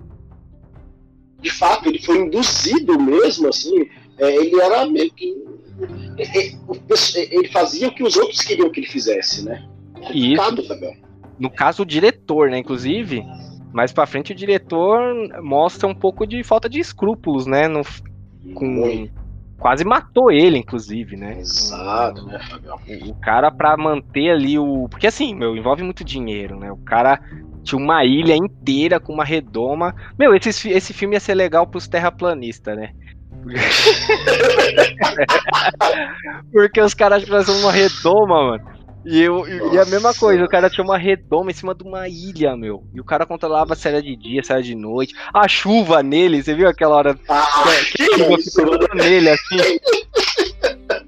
[1.41, 3.89] De fato, ele foi induzido mesmo, assim.
[4.17, 5.35] É, ele era meio que.
[6.17, 9.67] É, é, ele fazia o que os outros queriam que ele fizesse, né?
[10.13, 10.41] Isso.
[11.37, 12.57] No caso, o diretor, né?
[12.57, 13.23] Inclusive,
[13.73, 14.99] mais pra frente o diretor
[15.43, 17.67] mostra um pouco de falta de escrúpulos, né?
[17.67, 17.81] No,
[18.55, 19.09] com,
[19.59, 21.39] quase matou ele, inclusive, né?
[21.39, 22.39] Exato, né,
[23.05, 24.87] O, o cara pra manter ali o.
[24.89, 26.71] Porque assim, meu, envolve muito dinheiro, né?
[26.71, 27.19] O cara
[27.63, 29.93] tinha uma ilha inteira com uma redoma.
[30.17, 32.91] Meu, esse, esse filme ia ser legal pros terraplanistas, né?
[36.51, 38.76] Porque os caras fazem uma redoma, mano.
[39.09, 42.09] E, eu, e a mesma coisa, o cara tinha uma redoma em cima de uma
[42.09, 42.83] ilha, meu.
[42.93, 45.15] E o cara controlava se era de dia, se era de noite.
[45.33, 47.63] A chuva nele, você viu aquela hora ah,
[47.95, 49.79] que, que a chuva ficou nele, assim?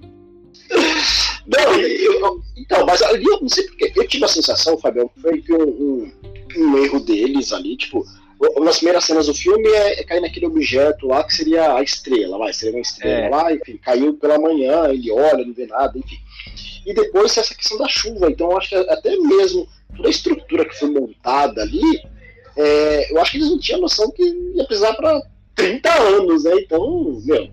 [1.46, 3.92] Não, eu, então, mas ali eu não sei porque.
[3.96, 6.12] Eu tive a sensação, Fabião, que foi um, um,
[6.58, 8.06] um erro deles ali, tipo,
[8.40, 11.82] uma das primeiras cenas do filme é, é, cair naquele objeto lá que seria a
[11.82, 13.30] estrela, vai, seria uma estrela é.
[13.30, 16.20] lá, enfim, caiu pela manhã, ele olha, não vê nada, enfim
[16.90, 18.32] e depois essa questão da chuva.
[18.32, 22.02] Então, eu acho que até mesmo toda a estrutura que foi montada ali,
[22.58, 25.22] é, eu acho que eles não tinham noção que ia precisar para
[25.54, 26.52] 30 anos, né?
[26.56, 27.48] Então, meu,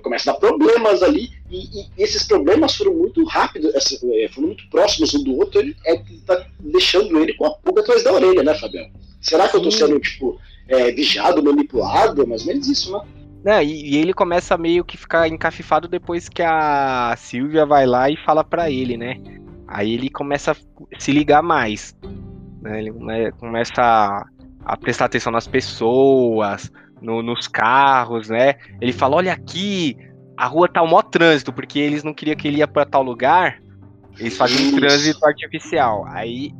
[0.00, 4.66] começa a dar problemas ali, e, e, esses problemas foram muito rápidos, é, foram muito
[4.70, 8.14] próximos um do outro, ele é que tá deixando ele com a pulga atrás da
[8.14, 8.94] orelha, né, Fabiano?
[9.20, 12.22] Será que eu tô sendo, tipo, é, vigiado, manipulado?
[12.22, 13.00] É mais ou menos isso, né?
[13.46, 18.10] Né, e, e, ele começa meio que ficar encafifado depois que a Silvia vai lá
[18.10, 19.20] e fala para ele, né?
[19.68, 20.56] Aí ele começa a
[20.98, 21.96] se ligar mais.
[22.60, 22.80] Né?
[22.80, 24.26] Ele começa a,
[24.64, 28.56] a prestar atenção nas pessoas, no, nos carros, né?
[28.80, 29.96] Ele fala: olha aqui,
[30.36, 33.04] a rua tá o maior trânsito, porque eles não queriam que ele ia para tal
[33.04, 33.62] lugar.
[34.18, 36.04] Eles faziam um trânsito artificial.
[36.08, 36.52] Aí,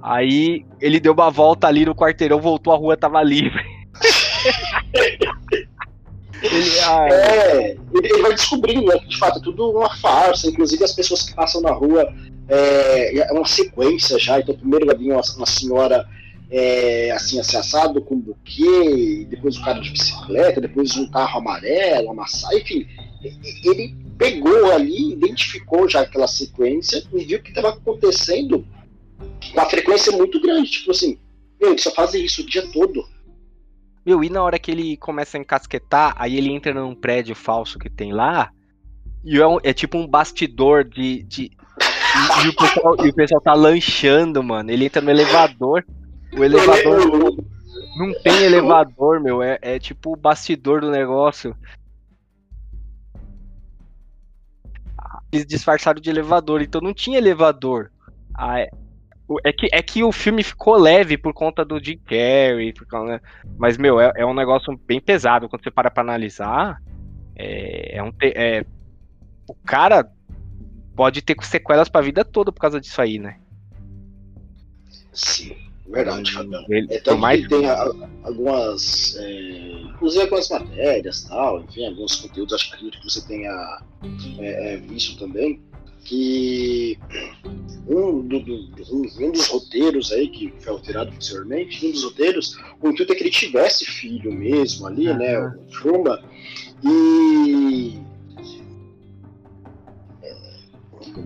[0.00, 3.64] aí ele deu uma volta ali no quarteirão, voltou, a rua tava livre.
[6.42, 10.92] Ele, é, ele, vai descobrindo né, que de fato é tudo uma farsa, inclusive as
[10.92, 12.12] pessoas que passam na rua
[12.48, 14.38] é, é uma sequência já.
[14.38, 16.06] Então, primeiro vai vir uma, uma senhora
[16.50, 22.14] é, assim, assado com um buquê, depois o cara de bicicleta, depois um carro amarelo,
[22.26, 22.86] saia, enfim.
[23.64, 28.66] Ele pegou ali, identificou já aquela sequência e viu que estava acontecendo
[29.18, 30.70] com uma frequência muito grande.
[30.70, 31.18] Tipo assim,
[31.60, 33.15] eles só fazem isso o dia todo
[34.06, 37.76] meu, e na hora que ele começa a encasquetar, aí ele entra num prédio falso
[37.76, 38.52] que tem lá,
[39.24, 41.24] e é, um, é tipo um bastidor de.
[41.24, 44.70] de e, e, o pessoal, e o pessoal tá lanchando, mano.
[44.70, 45.84] Ele entra no elevador.
[46.32, 47.34] O elevador.
[47.96, 49.42] Não tem elevador, meu.
[49.42, 51.56] É, é tipo o bastidor do negócio.
[55.32, 57.90] Eles disfarçaram de elevador, então não tinha elevador.
[58.32, 58.64] Ah,
[59.44, 62.72] é que, é que o filme ficou leve por conta do Jim Carrey,
[63.06, 63.20] né?
[63.58, 65.48] mas, meu, é, é, um negócio bem pesado.
[65.48, 66.80] Quando você para pra analisar,
[67.34, 68.12] é, é um.
[68.22, 68.64] É,
[69.48, 70.08] o cara
[70.94, 73.38] pode ter sequelas pra vida toda por causa disso aí, né?
[75.12, 75.56] Sim,
[75.88, 76.66] verdade, Fabiano.
[76.68, 77.42] Ele, é, tanto mais...
[77.42, 79.16] que tem a, algumas.
[79.18, 83.80] É, inclusive algumas matérias tal, enfim, alguns conteúdos, acho que você tenha
[84.38, 85.60] é, é, visto também
[86.06, 86.98] que
[87.88, 88.54] um, do, do,
[88.92, 93.22] um, dos roteiros aí que foi alterado posteriormente, um dos roteiros, o intuito é que
[93.24, 95.16] ele tivesse filho mesmo ali, uhum.
[95.16, 96.22] né, o Truman,
[96.84, 97.98] e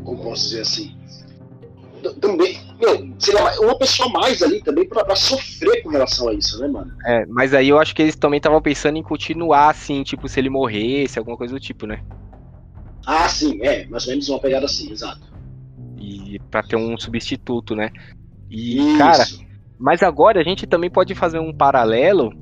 [0.05, 0.97] como posso dizer assim,
[2.21, 6.69] também, meu, lá, uma pessoa mais ali também pra, sofrer com relação a isso, né,
[6.69, 6.93] mano?
[7.05, 10.41] É, mas aí eu acho que eles também estavam pensando em continuar assim, tipo, se
[10.41, 12.03] ele morresse, alguma coisa do tipo, né?
[13.07, 15.21] Ah, sim, é, mais ou menos uma pegada assim, exato.
[15.99, 17.91] E para ter um substituto, né?
[18.51, 18.99] E, Isso.
[18.99, 19.25] cara,
[19.79, 22.33] mas agora a gente também pode fazer um paralelo,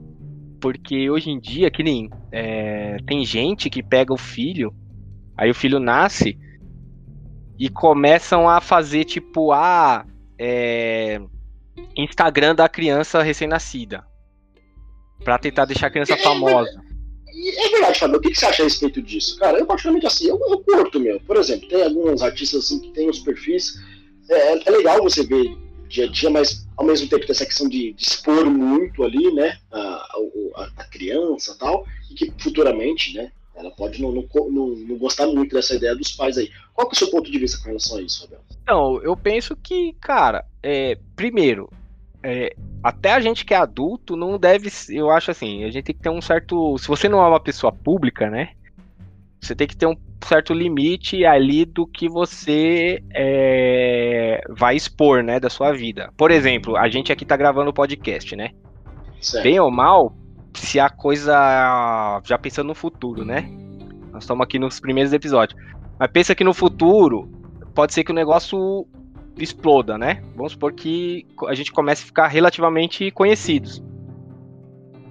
[0.60, 4.74] porque hoje em dia, que nem é, tem gente que pega o filho,
[5.36, 6.38] aí o filho nasce
[7.58, 10.04] e começam a fazer tipo, ah,
[10.38, 11.20] é,
[11.96, 14.04] Instagram da criança recém-nascida.
[15.24, 16.87] Pra tentar deixar a criança É, famosa.
[17.38, 18.16] E é verdade, Fábio.
[18.16, 19.38] O que, que você acha a respeito disso?
[19.38, 21.20] Cara, eu particularmente assim, eu, eu curto, meu.
[21.20, 23.74] Por exemplo, tem alguns artistas assim que tem os perfis.
[24.28, 25.56] É, é legal você ver
[25.88, 29.32] dia a dia, mas ao mesmo tempo tem essa questão de, de expor muito ali,
[29.32, 29.56] né?
[29.70, 33.30] A, a, a criança tal, e que futuramente, né?
[33.54, 36.50] Ela pode não, não, não, não gostar muito dessa ideia dos pais aí.
[36.74, 38.38] Qual que é o seu ponto de vista com relação a isso, Fabio?
[38.62, 41.70] Então, eu penso que, cara, é, primeiro,
[42.22, 44.70] é, até a gente que é adulto não deve.
[44.90, 46.76] Eu acho assim, a gente tem que ter um certo.
[46.78, 48.50] Se você não é uma pessoa pública, né?
[49.40, 55.38] Você tem que ter um certo limite ali do que você é, vai expor, né,
[55.38, 56.12] da sua vida.
[56.16, 58.50] Por exemplo, a gente aqui tá gravando o podcast, né?
[59.20, 59.44] Certo.
[59.44, 60.12] Bem ou mal,
[60.54, 62.20] se a coisa.
[62.24, 63.48] Já pensando no futuro, né?
[64.12, 65.60] Nós estamos aqui nos primeiros episódios.
[65.98, 67.30] Mas pensa que no futuro
[67.74, 68.86] pode ser que o negócio
[69.38, 70.22] exploda, né?
[70.36, 73.82] Vamos supor que a gente comece a ficar relativamente conhecidos.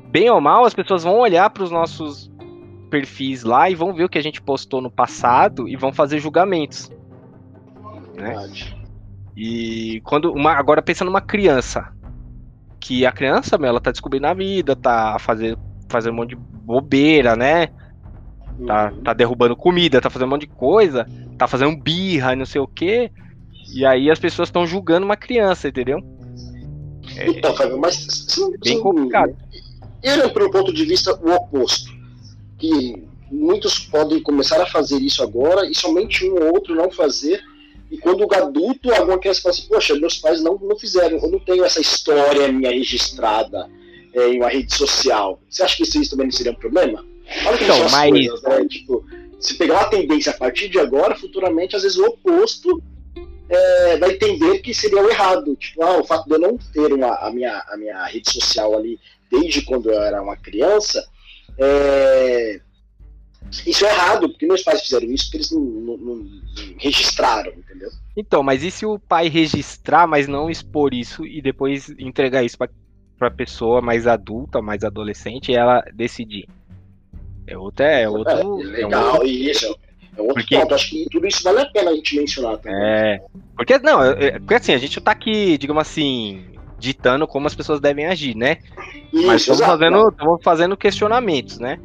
[0.10, 2.32] Bem ou mal, as pessoas vão olhar para os nossos
[2.90, 6.20] perfis lá e vão ver o que a gente postou no passado e vão fazer
[6.20, 6.90] julgamentos.
[8.16, 8.30] Né?
[8.30, 8.76] Verdade.
[9.36, 11.94] E quando uma, agora pensa numa criança,
[12.80, 15.60] que a criança, meu, ela tá descobrindo a vida, tá fazendo,
[15.90, 17.68] fazendo um monte de bobeira, né?
[18.66, 19.04] Tá, Uhum.
[19.04, 21.06] tá derrubando comida, tá fazendo um monte de coisa,
[21.38, 23.12] tá fazendo birra, não sei o quê.
[23.74, 26.00] E aí as pessoas estão julgando uma criança, entendeu?
[27.26, 27.96] Então, Fábio, mas
[28.28, 29.36] são, Bem complicado.
[30.04, 31.92] Ele, pelo ponto de vista o oposto,
[32.58, 37.42] que muitos podem começar a fazer isso agora e somente um ou outro não fazer.
[37.90, 41.32] E quando o adulto, alguma criança fala assim, poxa, meus pais não, não fizeram, eu
[41.32, 43.70] não tenho essa história minha registrada
[44.14, 45.40] é, em uma rede social.
[45.50, 47.06] Você acha que isso, isso também não seria um problema?
[47.46, 48.66] Olha como Então, mas- coisas, né?
[48.68, 49.06] Tipo,
[49.40, 52.82] se pegar uma tendência a partir de agora, futuramente, às vezes o oposto
[53.50, 55.56] é, vai entender que seria o errado.
[55.56, 58.76] Tipo, ah, o fato de eu não ter uma, a, minha, a minha rede social
[58.76, 61.06] ali desde quando eu era uma criança,
[61.58, 62.62] é,
[63.66, 66.28] isso é errado, porque meus pais fizeram isso porque eles não, não- não-
[66.78, 67.90] registraram, entendeu?
[68.16, 72.58] Então, mas e se o pai registrar, mas não expor isso e depois entregar isso
[72.58, 72.70] pra,
[73.18, 76.48] pra pessoa mais adulta, mais adolescente, e ela decidir?
[77.46, 78.58] É outro, é outro, É, é um
[78.90, 79.78] legal, e isso
[80.18, 80.74] é outro Porque- ponto.
[80.76, 82.78] Acho que tudo isso vale a pena a gente mencionar também.
[82.82, 83.22] É.
[83.56, 86.46] Porque, não, é- é- porque assim, a gente tá aqui, digamos assim,
[86.80, 88.58] ditando como as pessoas devem agir, né?
[89.14, 89.72] Mas Isso, estamos exato.
[89.72, 91.80] fazendo, estamos fazendo questionamentos, né?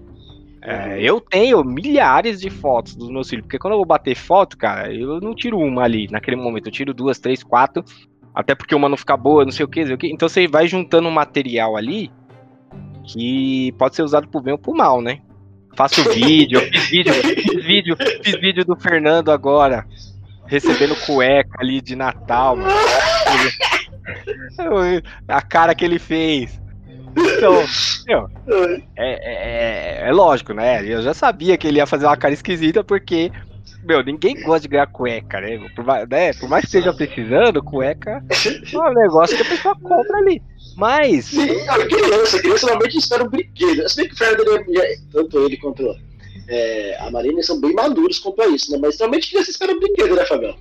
[0.64, 4.56] É, eu tenho milhares de fotos dos meus filhos, porque quando eu vou bater foto,
[4.56, 7.84] cara, eu não tiro uma ali naquele momento, eu tiro duas, três, quatro,
[8.32, 10.06] até porque uma não fica boa, não sei o que, não sei o que.
[10.12, 12.12] Então você vai juntando um material ali
[13.04, 15.18] que pode ser usado pro bem ou pro mal, né?
[15.76, 19.86] Faço vídeo, fiz vídeo, fiz vídeo, fiz vídeo do Fernando agora,
[20.46, 22.72] recebendo cueca ali de Natal, mano.
[25.28, 26.60] A cara que ele fez.
[27.16, 27.54] Então,
[28.06, 28.28] meu,
[28.96, 30.82] é, é, é- é lógico, né?
[30.84, 33.30] Eu já sabia que ele ia fazer uma cara esquisita, porque,
[33.84, 35.58] meu, ninguém gosta de ganhar cueca, né?
[35.74, 36.32] Por, né?
[36.34, 38.22] Por mais que esteja precisando, cueca
[38.72, 40.42] é um negócio que a pessoa compra ali.
[40.76, 43.88] Mas, Sim, cara, criança, criança normalmente espera um brinquedo.
[43.88, 45.94] Se bem que o Fernando, ele é- tanto ele quanto
[46.48, 48.78] é, a Marina são bem maduros quanto a isso, né?
[48.80, 50.54] Mas normalmente criança espera um brinquedo, né, Fabião?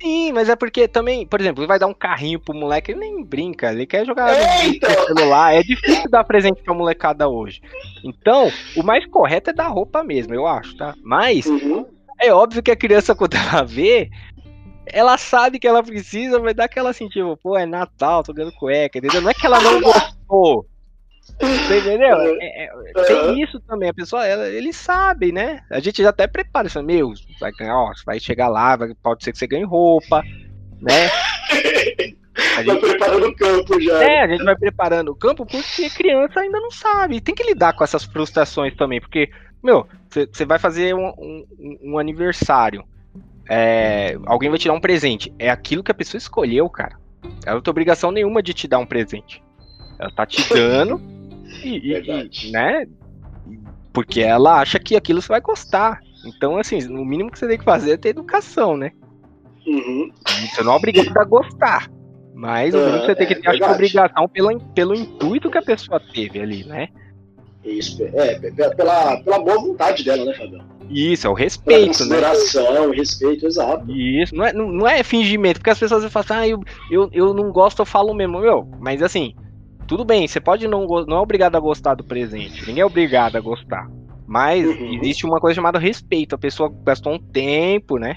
[0.00, 3.24] sim, mas é porque também, por exemplo, vai dar um carrinho pro moleque, ele nem
[3.24, 5.54] brinca, ele quer jogar É, no celular.
[5.54, 7.62] É difícil dar presente pra molecada hoje.
[8.04, 10.94] Então, o mais correto é dar roupa mesmo, eu acho, tá?
[11.02, 11.86] Mas, Uhum.
[12.18, 14.08] É óbvio que a criança, quando ela vê,
[14.86, 18.52] ela sabe que ela precisa, mas dá aquela assim, tipo, pô, é Natal, tô ganhando
[18.54, 19.20] cueca, entendeu?
[19.20, 20.66] Não é que ela não gostou.
[21.40, 22.16] Você entendeu?
[22.40, 25.60] É- é- tem isso também, a pessoa, ela, eles sabem, né?
[25.70, 29.24] A gente já até prepara isso, meu, vai ganhar, ó, vai chegar lá, vai- pode
[29.24, 30.22] ser que você ganhe roupa,
[30.80, 31.08] né?
[32.36, 34.04] A Vai gente, preparando o campo já.
[34.04, 37.20] é, a gente vai preparando o campo porque criança ainda não sabe.
[37.20, 39.30] Tem que lidar com essas frustrações também, porque,
[39.62, 42.84] meu, você vai fazer um, um- um aniversário.
[43.48, 45.32] É, alguém vai te dar um presente.
[45.38, 46.96] É aquilo que a pessoa escolheu, cara.
[47.44, 49.42] Ela não tem obrigação nenhuma de te dar um presente.
[49.98, 51.00] Ela tá te dando
[51.62, 52.86] e, e- né?
[53.92, 56.00] Porque ela acha que aquilo você vai gostar.
[56.24, 58.92] Então, assim, no mínimo que você tem que fazer é ter educação, né?
[59.66, 60.10] Uhum.
[60.54, 61.90] Você não é obrigado a gostar.
[62.34, 63.72] Mas o mínimo que você tem que É, ter, é verdade.
[63.72, 66.88] obrigação pelo, pelo intuito que a pessoa teve ali, né?
[67.64, 70.64] Isso, é, pe- pela, pela boa vontade dela, né, Fabião?
[70.88, 72.16] Isso, é o respeito, né?
[72.20, 73.90] consideração, respeito, exato.
[73.90, 76.60] Isso, não é, não, não é fingimento, porque as pessoas falam assim, ah, eu,
[76.90, 79.34] eu, eu não gosto, eu falo mesmo, meu, mas assim,
[79.86, 83.36] tudo bem, você pode não, não é obrigado a gostar do presente, ninguém é obrigado
[83.36, 83.86] a gostar,
[84.26, 84.94] mas Uhum.
[84.94, 88.16] existe uma coisa chamada respeito, a pessoa gastou um tempo, né,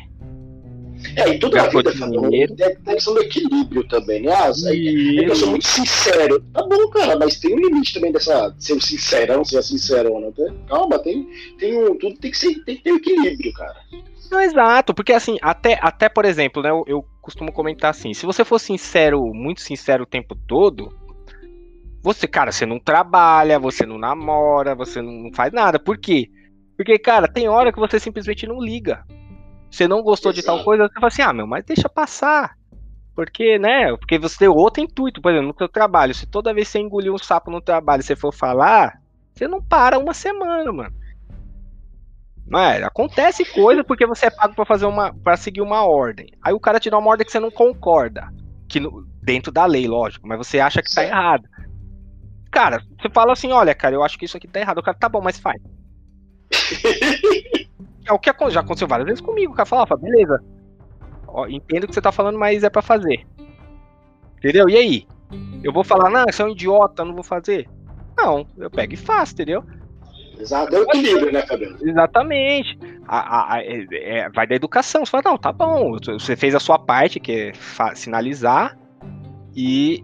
[1.15, 4.33] É, e tudo na vida, Fabiano, deve ter questão do equilíbrio também, né?
[4.33, 6.43] Ah, é, eu sou muito sincero.
[6.53, 10.31] Tá bom, cara, mas tem um limite também dessa ser sincerão, ser sincero, né?
[10.67, 11.27] Calma, tem,
[11.57, 13.75] tem um, tudo tem que, ser, tem que ter um equilíbrio, cara.
[14.29, 18.25] Não, exato, porque assim, até, até por exemplo, né, eu, eu costumo comentar assim, se
[18.25, 20.93] você for sincero, muito sincero o tempo todo,
[22.01, 25.79] você, cara, você não trabalha, você não namora, você não faz nada.
[25.79, 26.29] Por quê?
[26.77, 29.03] Porque, cara, tem hora que você simplesmente não liga.
[29.69, 30.41] Você não gostou Exato.
[30.41, 32.57] de tal coisa, você fala assim, ah, meu, mas deixa passar.
[33.15, 33.95] Porque, né?
[33.97, 36.13] Porque você tem outro intuito, por exemplo, no seu trabalho.
[36.13, 38.99] Se toda vez que você engolir um sapo no trabalho você for falar,
[39.33, 40.95] você não para uma semana, mano.
[42.47, 46.31] Mas acontece coisa porque você é pago para fazer uma para seguir uma ordem.
[46.41, 48.33] Aí o cara te dá uma ordem que você não concorda,
[48.67, 51.43] que no, dentro da lei, lógico, mas você acha que tá errado.
[52.49, 54.79] Cara, você fala assim, olha, cara, eu acho que isso aqui tá errado.
[54.79, 55.61] O cara, tá bom, mas faz.
[58.09, 59.53] é o que já aconteceu várias vezes comigo.
[59.53, 60.43] O cara fala, beleza.
[61.27, 63.25] Ó, entendo o que você tá falando, mas é para fazer.
[64.37, 64.67] Entendeu?
[64.67, 65.07] E aí?
[65.63, 67.69] Eu vou falar, não, você é um idiota, não vou fazer.
[68.17, 69.63] Não, eu pego e faço, entendeu?
[70.39, 71.77] Exato, é o equilíbrio, né, Fabiano?
[71.81, 72.79] Exatamente.
[73.07, 75.05] A, a, a, é, é, vai da educação.
[75.05, 77.51] Você fala, não, tá bom, você fez a sua parte, que é
[77.93, 78.77] sinalizar,
[79.55, 80.03] e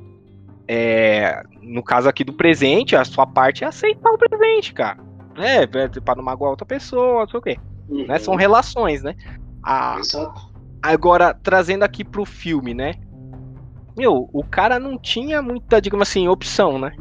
[0.67, 4.97] é, no caso aqui do presente, a sua parte é aceitar o presente, cara.
[5.37, 7.57] É, é pra não magoar outra pessoa, não sei o quê.
[7.89, 8.07] Uhum.
[8.07, 8.19] Né?
[8.19, 9.15] São relações, né?
[9.63, 10.53] A, Exato.
[10.81, 12.93] Agora, trazendo aqui pro filme, né?
[13.97, 16.91] Meu, o cara não tinha muita, digamos assim, opção, né?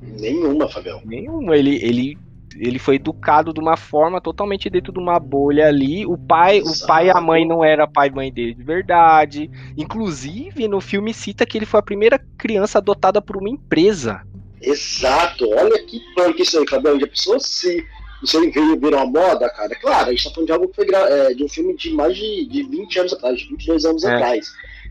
[0.00, 1.00] Nenhuma, Fabião.
[1.04, 1.56] Nenhuma.
[1.56, 2.18] Ele, ele,
[2.56, 6.06] ele foi educado de uma forma totalmente dentro de uma bolha ali.
[6.06, 6.84] O pai, Exato.
[6.84, 9.50] o pai e a mãe não era pai e mãe dele de verdade.
[9.76, 14.22] Inclusive, no filme cita que ele foi a primeira criança adotada por uma empresa.
[14.60, 15.48] Exato.
[15.50, 16.98] Olha que punk isso aí, Fabião.
[16.98, 17.86] Já pensou se
[18.22, 19.74] isso aí veio virar uma moda, cara?
[19.76, 22.16] Claro, a gente tá falando de algo que foi é, de um filme de mais
[22.16, 24.14] de, de 20 anos atrás, de 22 anos é.
[24.14, 24.48] atrás.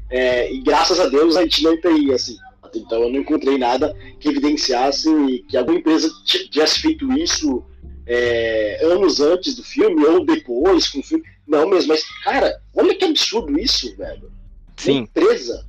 [0.10, 2.38] É, e graças a Deus a gente não tem, assim,
[2.76, 7.64] então eu não encontrei nada que evidenciasse que alguma empresa tivesse feito isso
[8.06, 11.24] é, anos antes do filme ou depois com o filme.
[11.46, 14.32] Não mesmo, mas, cara, olha que absurdo isso, velho.
[14.76, 14.92] Sim.
[14.92, 15.66] Uma empresa.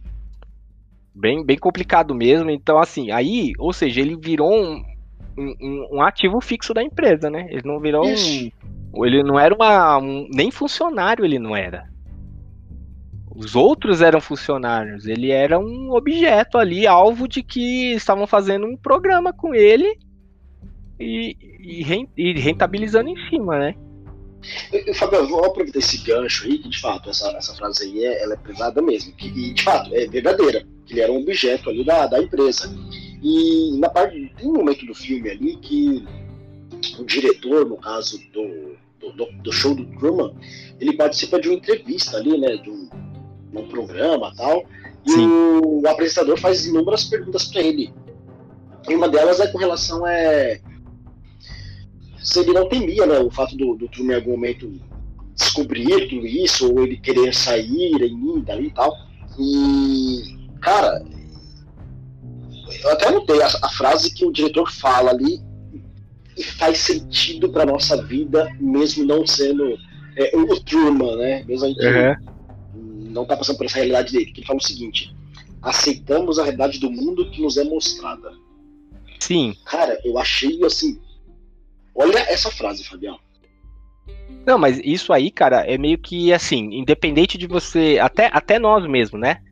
[1.14, 2.50] Bem, bem complicado mesmo.
[2.50, 4.82] Então, assim, aí, ou seja, ele virou um,
[5.38, 7.46] um, um ativo fixo da empresa, né?
[7.50, 8.50] Ele não virou isso.
[8.92, 9.04] um.
[9.04, 9.98] Ele não era uma.
[9.98, 11.88] Um, nem funcionário ele não era.
[13.34, 15.06] Os outros eram funcionários.
[15.06, 19.96] Ele era um objeto ali, alvo de que estavam fazendo um programa com ele
[20.98, 21.36] e,
[22.16, 23.74] e rentabilizando em cima, né?
[24.94, 28.34] Fabio, vou aproveitar esse gancho aí, que de fato essa, essa frase aí é, ela
[28.34, 31.84] é pesada mesmo, que e de fato é verdadeira, que ele era um objeto ali
[31.84, 32.68] da, da empresa.
[33.22, 36.04] E na parte, tem um momento do filme ali que
[36.98, 38.76] o diretor, no caso do,
[39.12, 40.34] do, do show do Truman,
[40.80, 42.88] ele participa de uma entrevista ali, né, de um,
[43.52, 44.64] num programa tal.
[45.06, 47.92] E o, o, apresentador faz inúmeras perguntas para ele.
[48.88, 50.12] E uma delas é com relação a.
[50.12, 50.60] É,
[52.22, 53.18] se ele não temia, né?
[53.20, 54.70] O fato do, do Truman em algum momento
[55.34, 58.92] descobrir tudo isso, ou ele querer sair em mim dali e tal.
[59.38, 61.02] E, cara,
[62.82, 65.40] eu até anotei a, a frase que o diretor fala ali
[66.36, 69.76] e faz sentido para nossa vida, mesmo não sendo
[70.16, 71.44] é, o Truman, né?
[71.44, 72.38] Mesmo a gente uhum
[73.08, 75.14] não está passando por essa realidade dele, que ele fala o seguinte:
[75.62, 78.32] aceitamos a realidade do mundo que nos é mostrada.
[79.18, 79.56] Sim.
[79.64, 81.00] Cara, eu achei assim.
[81.94, 83.18] Olha essa frase, Fabião.
[84.46, 87.98] Não, mas isso aí, cara, é meio que assim, independente de você.
[88.00, 89.42] Até, até nós mesmos, né?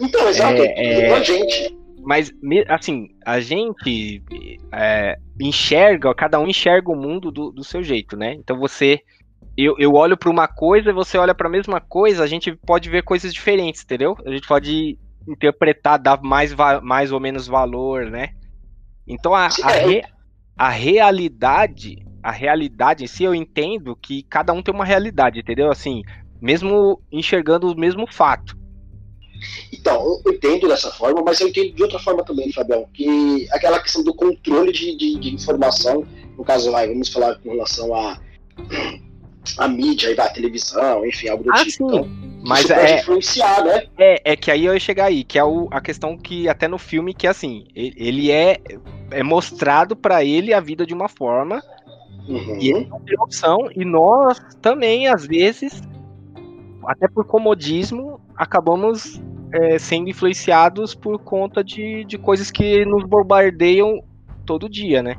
[0.00, 1.14] Então, exato, é, é...
[1.14, 1.76] a gente.
[2.06, 2.32] Mas,
[2.68, 4.22] assim, a gente
[4.70, 8.32] é, enxerga, cada um enxerga o mundo do, do seu jeito, né?
[8.34, 9.00] Então você
[9.56, 12.54] eu, eu olho para uma coisa e você olha para a mesma coisa, a gente
[12.54, 14.16] pode ver coisas diferentes, entendeu?
[14.24, 14.96] A gente pode
[15.26, 18.28] interpretar, dar mais, mais ou menos valor, né?
[19.04, 19.86] Então a, a, é.
[19.86, 20.02] re,
[20.56, 25.72] a realidade, a realidade em si, eu entendo que cada um tem uma realidade, entendeu?
[25.72, 26.02] Assim,
[26.40, 28.56] mesmo enxergando o mesmo fato.
[29.86, 33.78] Então, eu entendo dessa forma, mas eu entendo de outra forma também, Fabião, que aquela
[33.78, 36.04] questão do controle de, de, de informação,
[36.36, 38.18] no caso, vai, vamos falar com relação a
[39.58, 41.70] a mídia, a televisão, enfim, algo do ah, tipo.
[41.70, 41.84] Sim.
[41.86, 42.08] Então,
[42.44, 43.84] mas é influenciar, né?
[43.96, 46.66] É, é que aí eu ia chegar aí, que é o, a questão que até
[46.66, 48.58] no filme que assim, ele é
[49.12, 51.62] é mostrado para ele a vida de uma forma
[52.28, 52.58] uhum.
[52.60, 55.80] e ele não tem opção e nós também às vezes
[56.86, 59.20] até por comodismo acabamos
[59.52, 64.02] é, sendo influenciados por conta de, de coisas que nos bombardeiam
[64.44, 65.16] todo dia, né?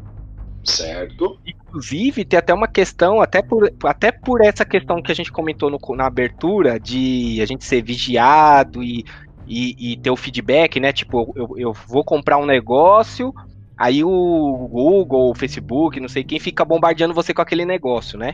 [0.63, 1.39] Certo.
[1.45, 5.69] Inclusive, tem até uma questão, até por, até por essa questão que a gente comentou
[5.69, 9.05] no, na abertura, de a gente ser vigiado e,
[9.47, 10.91] e, e ter o feedback, né?
[10.91, 13.33] Tipo, eu, eu vou comprar um negócio,
[13.77, 18.33] aí o Google, o Facebook, não sei quem, fica bombardeando você com aquele negócio, né?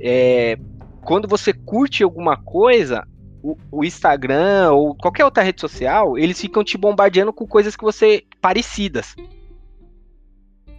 [0.00, 0.58] É,
[1.02, 3.06] quando você curte alguma coisa,
[3.42, 7.84] o, o, Instagram ou qualquer outra rede social, eles ficam te bombardeando com coisas que
[7.84, 9.14] você parecidas.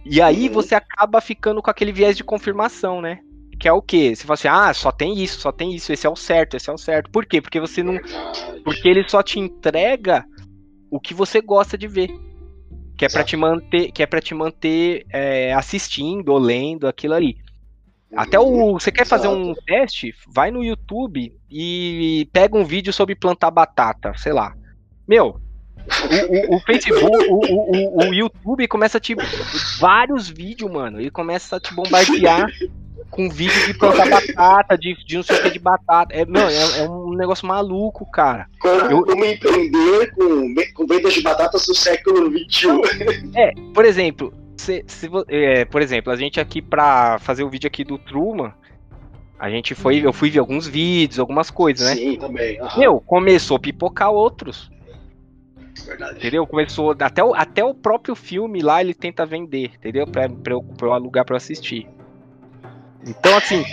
[0.04, 0.54] E aí uhum.
[0.54, 3.20] você acaba ficando com aquele viés de confirmação, né?
[3.58, 4.14] Que é o quê?
[4.14, 6.68] Você fala assim, ah, só tem isso, só tem isso, esse é o certo, esse
[6.68, 7.10] é o certo.
[7.10, 7.40] Por quê?
[7.40, 7.98] Porque você não.
[8.64, 10.24] Porque ele só te entrega
[10.90, 12.10] o que você gosta de ver.
[12.98, 17.14] Que é para te manter, que é para te manter é, assistindo ou lendo aquilo
[17.14, 17.36] ali.
[18.16, 18.44] Até o.
[18.44, 18.72] Uhum.
[18.74, 20.14] Você quer fazer um teste?
[20.28, 24.54] Vai no YouTube e pega um vídeo sobre plantar batata, sei lá.
[25.08, 25.40] Meu,
[25.86, 29.16] o, o, o, Facebook, o, o, YouTube começa a te.
[29.80, 31.00] Vários vídeos, mano.
[31.00, 32.46] Ele começa a te bombardear
[33.10, 36.14] com vídeo de plantar batata, de, de não sei o que de batata.
[36.14, 38.46] É, não, é, é um negócio maluco, cara.
[38.60, 42.68] Como, eu, como empreender com, com vendas de batatas do século XXI.
[43.34, 44.32] É, por exemplo,
[44.62, 48.54] se, se, é, por exemplo, a gente aqui pra fazer o vídeo aqui do Truman.
[49.38, 51.96] A gente foi, eu fui ver alguns vídeos, algumas coisas, né?
[51.96, 52.60] Sim, também.
[52.60, 52.78] Uhum.
[52.78, 54.70] Meu, começou a pipocar outros.
[55.84, 56.18] Verdade.
[56.18, 56.46] Entendeu?
[56.46, 56.94] Começou.
[57.00, 60.06] Até o, até o próprio filme lá ele tenta vender, entendeu?
[60.06, 61.88] Pra, eu, pra eu alugar eu assistir.
[63.04, 63.64] Então, assim.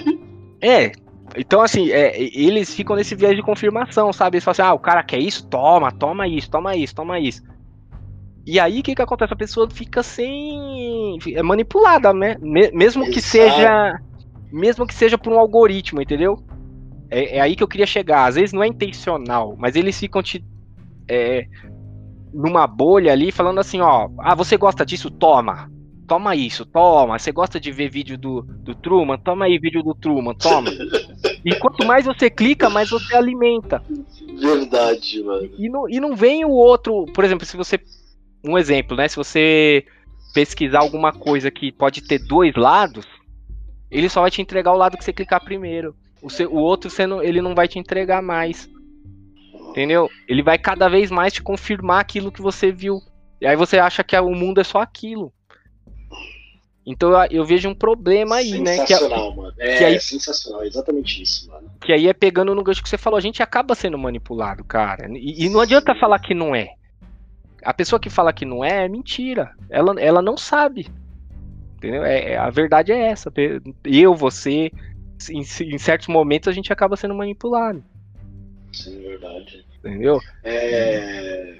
[0.62, 0.92] é.
[1.36, 4.36] Então, assim, é, eles ficam nesse viés de confirmação, sabe?
[4.36, 5.46] Eles falam assim: ah, o cara quer isso?
[5.46, 7.42] Toma, toma isso, toma isso, toma isso.
[8.48, 9.30] E aí, o que que acontece?
[9.30, 11.18] A pessoa fica sem.
[11.34, 12.38] É manipulada, né?
[12.72, 13.28] Mesmo que Exato.
[13.28, 14.00] seja.
[14.50, 16.42] Mesmo que seja por um algoritmo, entendeu?
[17.10, 18.24] É, é, aí que eu queria chegar.
[18.24, 20.42] Às vezes não é intencional, mas eles ficam te
[21.06, 21.46] é,
[22.32, 25.10] numa bolha ali falando assim, ó, ah, você gosta disso?
[25.10, 25.70] Toma.
[26.06, 27.18] Toma isso, toma.
[27.18, 29.18] Você gosta de ver vídeo do, do Truman?
[29.18, 30.70] Toma aí vídeo do Truman, toma.
[31.44, 33.82] e quanto mais você clica, mais você alimenta.
[34.40, 35.50] Verdade, mano.
[35.58, 37.78] E não, e não vem o outro, por exemplo, se você.
[38.44, 39.08] Um exemplo, né?
[39.08, 39.84] Se você
[40.32, 43.06] pesquisar alguma coisa que pode ter dois lados,
[43.90, 45.94] ele só vai te entregar o lado que você clicar primeiro.
[46.22, 48.68] O, seu, o outro você não, ele não vai te entregar mais.
[49.70, 50.10] Entendeu?
[50.26, 53.00] Ele vai cada vez mais te confirmar aquilo que você viu.
[53.40, 55.32] E aí você acha que o mundo é só aquilo.
[56.84, 58.78] Então eu, vejo um problema aí, né?
[58.78, 59.54] Sensacional, é, mano.
[59.58, 61.70] É, aí, sensacional, exatamente isso, mano.
[61.82, 65.06] Que aí é pegando no gancho que você falou, a gente acaba sendo manipulado, cara.
[65.12, 66.70] E, e não adianta falar que não é.
[67.62, 69.52] A pessoa que fala que não é, é mentira.
[69.68, 70.88] Ela, ela não sabe.
[71.76, 72.04] Entendeu?
[72.04, 73.32] É, é a verdade é essa.
[73.84, 74.70] Eu, você,
[75.30, 77.84] em, em certos momentos a gente acaba sendo manipulado.
[78.72, 79.64] Sim, verdade.
[79.78, 80.20] Entendeu?
[80.42, 81.56] É,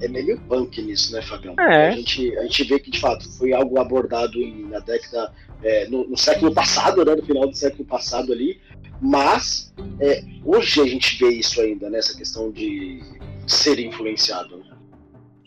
[0.00, 1.54] é meio punk nisso, né, Fabião?
[1.58, 1.88] É.
[1.88, 5.32] A, gente, a gente vê que, de fato, foi algo abordado em, na década.
[5.62, 7.16] É, no, no, século passado, né?
[7.16, 8.60] No final do século passado ali.
[9.00, 11.98] Mas é, hoje a gente vê isso ainda, né?
[11.98, 13.02] Essa questão de
[13.46, 14.56] ser influenciado.
[14.56, 14.67] Né?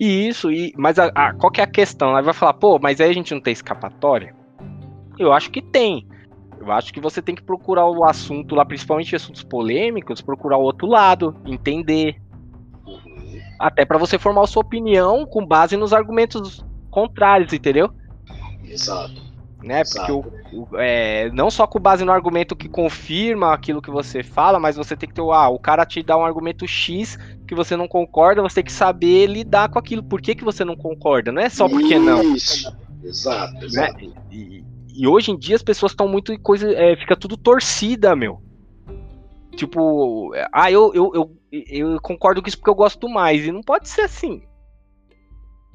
[0.04, 2.16] Isso, e, mas a, a, qual que é a questão?
[2.16, 4.34] Aí vai falar, pô, mas aí a gente não tem escapatória?
[5.20, 6.08] Eu acho que tem.
[6.60, 10.64] Eu acho que você tem que procurar o assunto lá, principalmente assuntos polêmicos, procurar o
[10.64, 12.20] outro lado, entender.
[13.60, 17.92] Até para você formar sua opinião com base nos argumentos contrários, entendeu?
[18.64, 19.31] Exato.
[19.64, 19.84] Né?
[19.84, 24.24] Porque o, o, é, não só com base no argumento que confirma aquilo que você
[24.24, 25.22] fala, mas você tem que ter.
[25.22, 28.72] Ah, o cara te dá um argumento X que você não concorda, você tem que
[28.72, 30.02] saber lidar com aquilo.
[30.02, 31.32] Por que, que você não concorda?
[31.32, 32.06] Não é só porque Isso.
[32.06, 32.36] não.
[32.36, 32.78] Isso.
[33.04, 33.66] Exato, né?
[33.66, 34.06] exato.
[34.06, 34.14] Né?
[34.32, 34.64] E,
[34.96, 36.72] e hoje em dia as pessoas estão muito coisa.
[36.72, 38.42] É, fica tudo torcida, meu.
[39.56, 43.46] Tipo, ah, eu, eu, eu, eu concordo com isso porque eu gosto mais.
[43.46, 44.44] E não pode ser assim.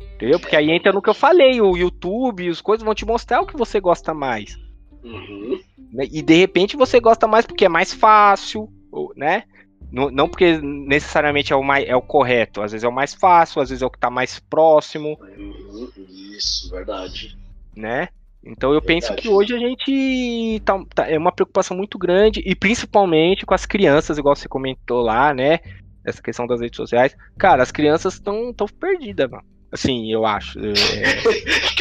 [0.01, 0.41] Entendeu?
[0.41, 3.47] Porque aí entra no que eu falei, o YouTube, as coisas vão te mostrar o
[3.47, 4.59] que você gosta mais.
[5.03, 5.61] Uhum.
[5.93, 6.07] Né?
[6.11, 8.69] E de repente você gosta mais porque é mais fácil,
[9.15, 9.45] né?
[9.93, 13.63] Não, porque necessariamente é o, mais, é o correto, às vezes é o mais fácil,
[13.63, 15.17] às vezes é o que está mais próximo.
[15.21, 15.91] Uhum.
[16.37, 17.37] Isso, verdade.
[17.75, 18.09] Né?
[18.45, 22.55] Então eu penso que hoje a gente tá, tá, é uma preocupação muito grande e
[22.55, 25.61] principalmente com as crianças, igual você comentou lá, né?
[26.05, 27.17] Essa questão das redes sociais.
[27.37, 29.45] Cara, as crianças estão tão perdidas, mano.
[29.71, 30.59] Assim, eu acho.
[30.61, 30.73] É...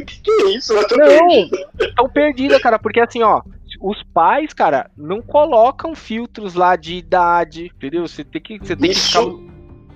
[0.00, 0.72] que, que é isso?
[0.72, 1.50] Eu não,
[1.80, 3.42] estão perdidas, cara, porque assim, ó,
[3.80, 8.06] os pais, cara, não colocam filtros lá de idade, entendeu?
[8.06, 9.24] Você tem que, você tem isso, que ficar,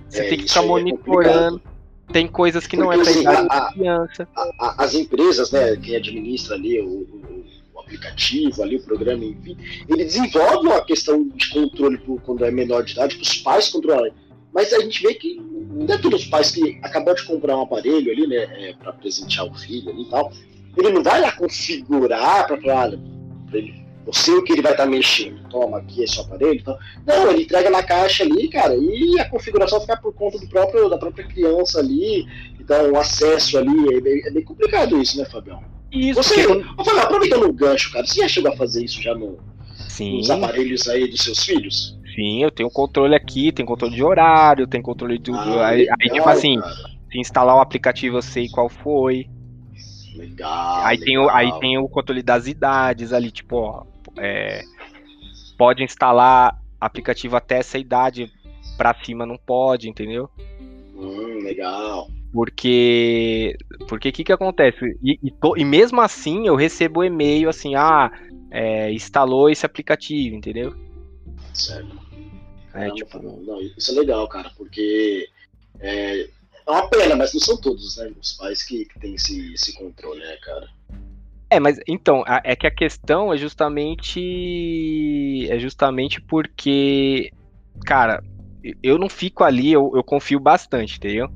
[0.09, 1.61] você é, tem que ficar é monitorando.
[1.69, 1.73] É
[2.11, 4.27] tem coisas que Porque, não é assim, pra a, criança.
[4.35, 9.23] A, a, as empresas, né, que administra ali o, o, o, aplicativo, ali o programa,
[9.23, 9.57] enfim,
[9.89, 14.13] ele desenvolve uma questão de controle quando é menor de idade, para os pais controlarem.
[14.53, 15.41] Mas a gente vê que
[15.73, 18.93] não é todos os pais que acabam de comprar um aparelho ali, né, é, para
[18.93, 20.31] presentear o filho ali e tal,
[20.77, 22.57] ele não vai lá configurar para
[23.53, 25.47] ele, você o que ele vai estar tá mexendo.
[25.49, 26.59] Toma, aqui seu aparelho.
[26.59, 30.47] Então, não, ele entrega na caixa ali, cara, e a configuração fica por conta do
[30.47, 32.27] próprio, da própria criança ali.
[32.59, 35.63] Então, o acesso ali é bem, é bem complicado isso, né, Fabião?
[35.91, 36.21] Isso.
[36.21, 36.63] Você, porque...
[36.75, 39.37] vou falar, aproveitando o gancho, cara, você já chegou a fazer isso já no,
[39.99, 41.97] nos aparelhos aí dos seus filhos?
[42.13, 45.33] Sim, eu tenho controle aqui, tenho controle de horário, tenho controle do.
[45.35, 46.75] Ah, aí, legal, aí, tipo assim, cara.
[47.11, 49.27] se instalar o aplicativo eu sei qual foi.
[50.15, 50.85] Legal.
[50.85, 51.05] Aí, legal.
[51.05, 53.83] Tem o, aí tem o controle das idades ali, tipo, ó,
[54.17, 54.63] é,
[55.57, 58.31] pode instalar aplicativo até essa idade,
[58.77, 60.29] pra cima não pode, entendeu?
[60.95, 62.07] Hum, legal.
[62.31, 63.55] Porque.
[63.87, 64.97] Porque o que, que acontece?
[65.01, 68.11] E, e, to, e, mesmo assim eu recebo e-mail assim, ah,
[68.51, 70.75] é, instalou esse aplicativo, entendeu?
[71.53, 72.02] Certo.
[72.73, 73.19] É, tipo...
[73.19, 75.29] não, isso é legal, cara, porque
[75.79, 78.11] é, é uma pena, mas não são todos, né?
[78.19, 80.67] Os pais que, que têm esse, esse controle, né, cara?
[81.49, 85.47] É, mas então, é que a questão é justamente.
[85.49, 87.31] É justamente porque.
[87.85, 88.23] Cara,
[88.81, 91.29] eu não fico ali, eu, eu confio bastante, entendeu?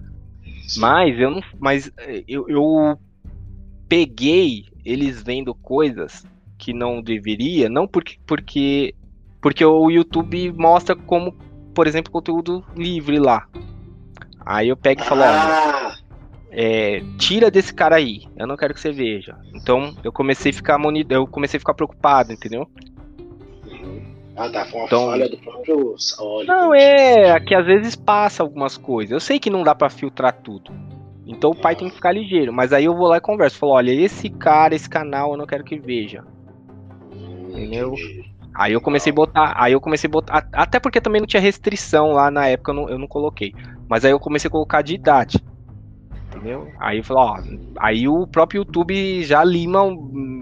[0.67, 0.79] Sim.
[0.79, 1.43] Mas eu não.
[1.59, 1.91] Mas
[2.27, 2.99] eu, eu
[3.87, 6.25] peguei eles vendo coisas
[6.57, 8.95] que não deveria, não porque, porque
[9.41, 11.33] porque o YouTube mostra como,
[11.73, 13.47] por exemplo, conteúdo livre lá.
[14.45, 15.95] Aí eu pego e falo, ah.
[16.51, 19.35] é, tira desse cara aí, eu não quero que você veja.
[19.53, 20.79] Então eu comecei a ficar
[21.09, 22.67] eu comecei a ficar preocupado, entendeu?
[23.65, 24.15] Uhum.
[24.37, 25.95] Ah, tá, foi uma então, falha do próprio.
[26.45, 29.11] Não, é, que às vezes passa algumas coisas.
[29.11, 30.71] Eu sei que não dá para filtrar tudo.
[31.25, 32.53] Então o pai tem que ficar ligeiro.
[32.53, 33.57] Mas aí eu vou lá e converso.
[33.57, 36.23] Falo, olha, esse cara, esse canal eu não quero que veja.
[37.11, 37.93] Hum, entendeu?
[37.93, 38.36] Entendi.
[38.57, 41.41] Aí eu comecei a botar, aí eu comecei a botar, até porque também não tinha
[41.41, 43.53] restrição lá na época, eu não, eu não coloquei.
[43.87, 45.39] Mas aí eu comecei a colocar de idade.
[46.27, 46.67] Entendeu?
[46.79, 47.37] Aí eu falei, ó,
[47.79, 49.81] aí o próprio YouTube já lima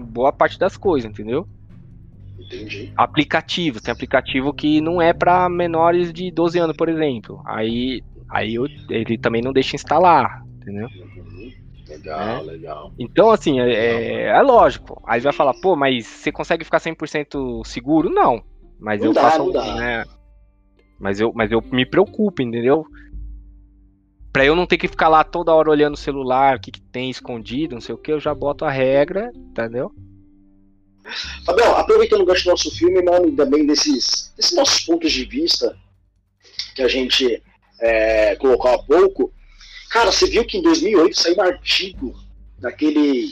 [0.06, 1.46] boa parte das coisas, entendeu?
[2.38, 2.92] Entendi.
[2.96, 7.42] Aplicativo, tem aplicativo que não é para menores de 12 anos, por exemplo.
[7.46, 10.88] Aí, aí eu, ele também não deixa instalar, entendeu?
[11.88, 12.52] Legal, né?
[12.52, 12.92] legal.
[12.98, 15.00] Então, assim, é, é, é, lógico.
[15.06, 18.10] Aí vai falar, pô, mas você consegue ficar 100% seguro?
[18.10, 18.42] Não.
[18.78, 20.04] Mas não eu dá, faço, né?
[20.98, 22.84] Mas eu, mas eu me preocupo, entendeu?
[24.32, 26.80] Pra eu não ter que ficar lá toda hora olhando o celular, o que, que
[26.80, 29.92] tem escondido, não sei o que, eu já boto a regra, entendeu?
[31.44, 35.76] Fabião, aproveitando o gancho do nosso filme, mano, também desses, desses nossos pontos de vista
[36.74, 37.42] que a gente
[37.80, 39.32] é, colocou há pouco,
[39.90, 42.14] Cara, você viu que em 2008 saiu um artigo
[42.58, 43.30] daquele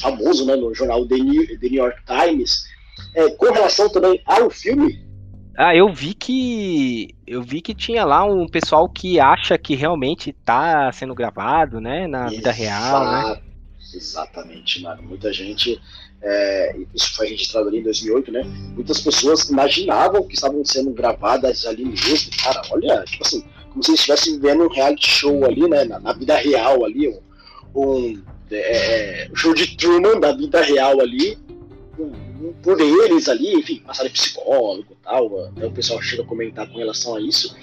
[0.00, 2.64] famoso, né, no jornal The New, The New York Times,
[3.14, 5.04] é, com relação também ao filme?
[5.56, 10.30] Ah, eu vi que eu vi que tinha lá um pessoal que acha que realmente
[10.30, 13.40] está sendo gravado, né, na vida real, né?
[13.94, 15.02] Exatamente, mano.
[15.02, 15.80] Muita gente,
[16.20, 18.42] é, isso foi registrado ali em 2008, né?
[18.74, 22.30] Muitas pessoas imaginavam que estavam sendo gravadas ali mesmo.
[22.42, 23.44] Cara, olha, tipo assim,
[23.76, 25.84] como se estivesse vendo um reality show ali, né?
[25.84, 27.20] Na, na vida real ali, um,
[27.74, 31.36] um é, é show de Truman da vida real ali,
[31.98, 36.26] um, um, por eles ali, enfim, passaram psicólogo e tal, né, o pessoal chega a
[36.26, 37.54] comentar com relação a isso.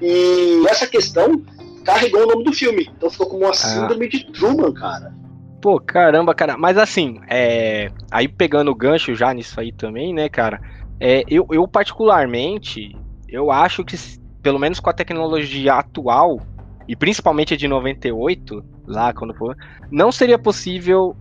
[0.00, 1.42] E essa questão
[1.84, 3.54] carregou o nome do filme, então ficou como uma ah.
[3.54, 4.08] síndrome ah.
[4.10, 5.14] de Truman, cara.
[5.62, 6.58] Pô, caramba, cara.
[6.58, 7.90] Mas assim, é...
[8.10, 10.60] aí pegando o gancho já nisso aí também, né, cara?
[11.00, 12.94] É, eu, eu particularmente,
[13.28, 13.96] eu acho que
[14.42, 16.40] pelo menos com a tecnologia atual,
[16.88, 19.56] e principalmente a de 98, lá quando for,
[19.90, 21.16] não seria possível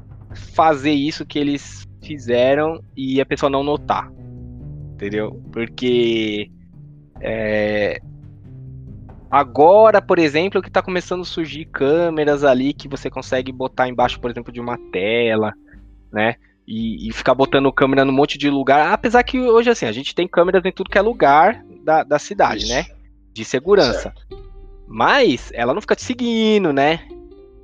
[0.54, 4.12] fazer isso que eles fizeram e a pessoa não notar.
[4.94, 5.42] Entendeu?
[5.52, 6.50] Porque
[7.20, 8.00] é,
[9.30, 14.20] agora, por exemplo, que está começando a surgir câmeras ali que você consegue botar embaixo,
[14.20, 15.54] por exemplo, de uma tela,
[16.12, 16.36] né?
[16.68, 18.94] E, e, ficar botando câmera num monte de lugar.
[18.94, 22.20] Apesar que hoje, assim, a gente tem câmeras em tudo que é lugar da, da
[22.20, 22.74] cidade, Isso.
[22.74, 22.86] né?
[23.34, 24.14] De segurança.
[24.14, 24.52] Certo.
[24.88, 27.08] Mas ela não fica te seguindo, né?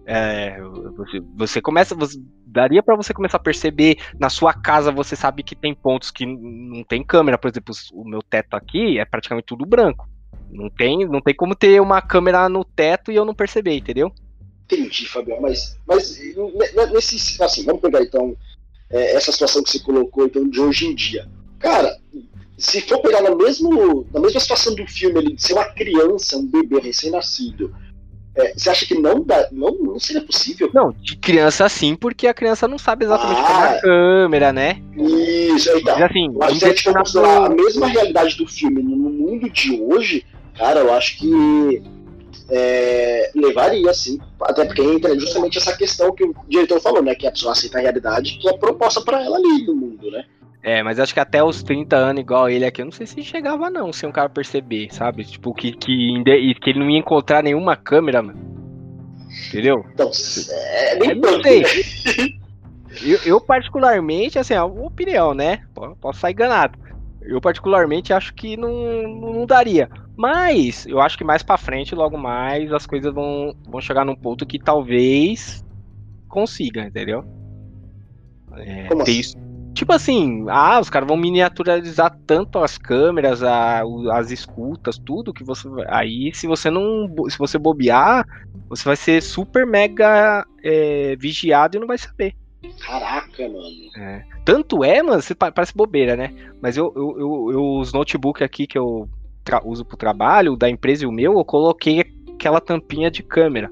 [0.06, 0.62] É,
[0.96, 1.94] você, você, começa.
[1.96, 6.10] Você, daria para você começar a perceber na sua casa, você sabe que tem pontos
[6.10, 7.38] que não tem câmera.
[7.38, 10.08] Por exemplo, o meu teto aqui é praticamente tudo branco.
[10.50, 14.12] Não tem, não tem como ter uma câmera no teto e eu não perceber, entendeu?
[14.64, 16.18] Entendi, Fabião, mas, mas
[16.94, 17.42] nesse.
[17.44, 18.36] Assim, vamos pegar então
[18.90, 21.28] é, essa situação que você colocou então, de hoje em dia.
[21.60, 21.98] Cara,
[22.58, 26.46] se for pegar na, mesmo, na mesma situação do filme, ele ser uma criança, um
[26.46, 27.74] bebê recém-nascido,
[28.36, 30.70] é, você acha que não, dá, não, não seria possível?
[30.74, 34.54] Não, de criança sim, porque a criança não sabe exatamente ah, como é a câmera,
[34.54, 34.82] né?
[34.96, 35.98] Isso, então.
[35.98, 39.50] Mas, assim, que se a gente for considerar a mesma realidade do filme no mundo
[39.50, 40.24] de hoje,
[40.56, 41.82] cara, eu acho que
[42.50, 44.20] é, levaria, sim.
[44.40, 47.16] Até porque entra justamente essa questão que o diretor falou, né?
[47.16, 50.26] Que a pessoa aceita a realidade que é proposta para ela ali no mundo, né?
[50.64, 53.24] É, mas acho que até os 30 anos, igual ele aqui, eu não sei se
[53.24, 55.24] chegava, não, sem um cara perceber, sabe?
[55.24, 56.24] Tipo, que, que,
[56.62, 58.40] que ele não ia encontrar nenhuma câmera, mano.
[59.48, 59.86] Entendeu?
[59.94, 60.12] Então,
[60.52, 61.64] é, nem não sei.
[63.04, 65.62] eu, eu, particularmente, assim, é uma opinião, né?
[66.02, 66.78] Posso sair enganado.
[67.22, 69.90] Eu, particularmente, acho que não, não daria.
[70.18, 74.16] Mas, eu acho que mais pra frente, logo mais, as coisas vão, vão chegar num
[74.16, 75.64] ponto que talvez
[76.28, 77.24] consiga, entendeu?
[78.58, 79.12] É, Como assim?
[79.12, 79.47] isso
[79.78, 85.44] Tipo assim, ah, os caras vão miniaturizar tanto as câmeras, a, as escutas, tudo que
[85.44, 85.70] você.
[85.88, 87.08] Aí, se você não.
[87.30, 88.26] Se você bobear,
[88.68, 92.34] você vai ser super mega é, vigiado e não vai saber.
[92.80, 93.68] Caraca, mano.
[93.96, 94.24] É.
[94.44, 96.34] Tanto é, mano, você parece bobeira, né?
[96.60, 99.08] Mas eu, eu, eu, eu os notebook aqui que eu
[99.64, 102.04] uso pro trabalho, da empresa e o meu, eu coloquei
[102.34, 103.70] aquela tampinha de câmera.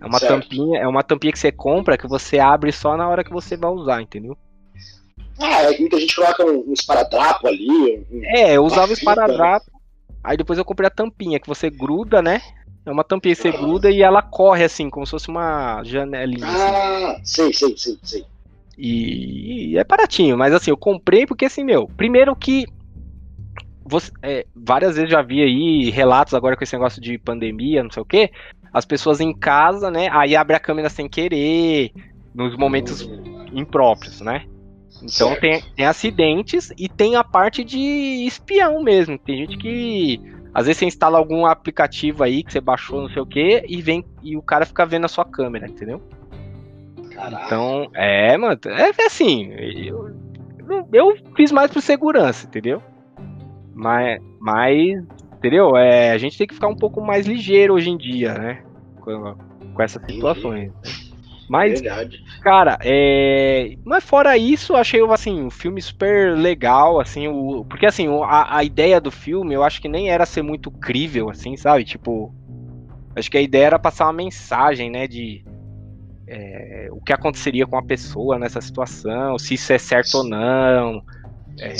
[0.00, 0.42] É uma certo.
[0.42, 3.56] tampinha, é uma tampinha que você compra que você abre só na hora que você
[3.56, 4.36] vai usar, entendeu?
[5.38, 8.04] Ah, é muita gente coloca um, um esparadrapo ali.
[8.10, 9.66] Um, é, eu usava o esparadrapo.
[10.22, 12.40] Aí depois eu comprei a tampinha, que você gruda, né?
[12.84, 13.56] É uma tampinha que você ah.
[13.56, 16.46] gruda e ela corre assim, como se fosse uma janelinha.
[16.46, 16.62] Assim.
[16.62, 17.24] Ah, assim.
[17.24, 18.24] sei, sei, sei, sei.
[18.76, 22.66] E, e, é baratinho, mas assim, eu comprei porque assim, meu, primeiro que
[23.84, 27.90] você, é, várias vezes já vi aí relatos agora com esse negócio de pandemia, não
[27.90, 28.30] sei o que,
[28.72, 31.92] as pessoas em casa, né, aí abre a câmera sem querer,
[32.34, 33.46] nos momentos hum.
[33.52, 34.46] impróprios, né?
[35.02, 37.78] Então tem, tem acidentes e tem a parte de
[38.26, 39.18] espião mesmo.
[39.18, 40.20] Tem gente que
[40.54, 43.80] às vezes você instala algum aplicativo aí que você baixou, não sei o que, e
[43.80, 46.00] vem e o cara fica vendo a sua câmera, entendeu?
[47.10, 47.46] Caraca.
[47.46, 50.14] Então, é, mano, é, é assim, eu,
[50.92, 52.82] eu fiz mais por segurança, entendeu?
[53.74, 55.76] Mas, mas entendeu?
[55.76, 58.62] É, a gente tem que ficar um pouco mais ligeiro hoje em dia, né?
[59.00, 59.34] Com,
[59.74, 60.70] com essas situações.
[60.70, 61.11] Uhum.
[61.52, 62.24] Mas, Verdade.
[62.40, 63.76] cara, é...
[63.84, 67.62] mas fora isso, achei assim, um filme super legal, assim, o...
[67.66, 71.28] porque assim, a, a ideia do filme, eu acho que nem era ser muito crível,
[71.28, 71.84] assim, sabe?
[71.84, 72.34] Tipo,
[73.14, 75.44] acho que a ideia era passar uma mensagem, né, de
[76.26, 76.88] é...
[76.90, 81.04] o que aconteceria com a pessoa nessa situação, se isso é certo ou não.
[81.60, 81.74] É...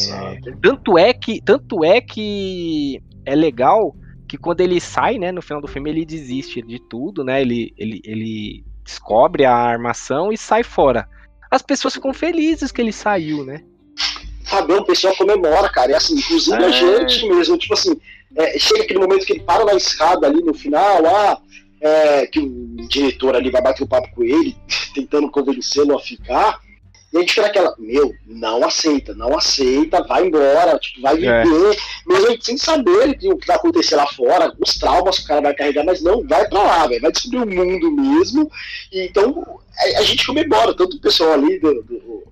[0.61, 3.97] tanto é que, tanto é que é legal
[4.29, 7.41] que quando ele sai, né, no final do filme ele desiste de tudo, né?
[7.41, 11.09] Ele, ele, ele descobre a armação e sai fora.
[11.51, 13.63] As pessoas ficam felizes que ele saiu, né?
[14.45, 15.93] Fabião, o pessoal comemora, cara.
[15.93, 16.67] E assim, inclusive é...
[16.67, 17.99] a gente mesmo, tipo assim,
[18.37, 21.39] é, chega aquele momento que ele para na escada ali no final, ah,
[21.81, 24.57] é, que o diretor ali vai bater o papo com ele,
[24.95, 26.61] tentando convencê-lo a ficar.
[27.13, 31.45] E a gente fica naquela, meu, não aceita, não aceita, vai embora, tipo, vai é.
[31.45, 31.79] viver, é.
[32.07, 35.55] mesmo sem saber o que vai acontecer lá fora, os traumas que o cara vai
[35.55, 38.51] carregar, mas não, vai pra lá, véio, vai descobrir o mundo mesmo.
[38.91, 42.25] E, então, a, a, gente comemora, tanto o pessoal ali, do, do,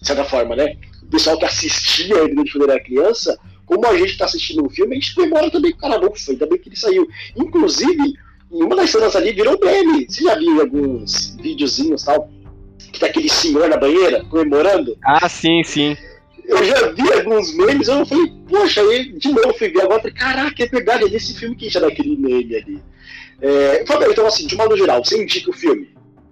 [0.00, 0.74] de certa forma, né?
[1.02, 4.70] O pessoal que assistia a Vida de Funeral Criança, como a gente tá assistindo o
[4.70, 7.06] filme, a gente comemora também, cara, não, foi, bem que ele saiu.
[7.36, 8.14] Inclusive,
[8.50, 10.06] em uma das cenas ali virou meme.
[10.08, 12.30] Você já viu alguns videozinhos e tal?
[12.94, 14.96] Que tá aquele senhor na banheira comemorando.
[15.04, 15.96] Ah, sim, sim.
[16.46, 20.14] Eu já vi alguns memes, eu falei, poxa, aí de novo fui ver agora, falei,
[20.14, 22.82] caraca, é verdade, é desse filme que já daquele meme ali.
[23.40, 25.88] É, Fabio, então assim, de modo geral, você indica o filme?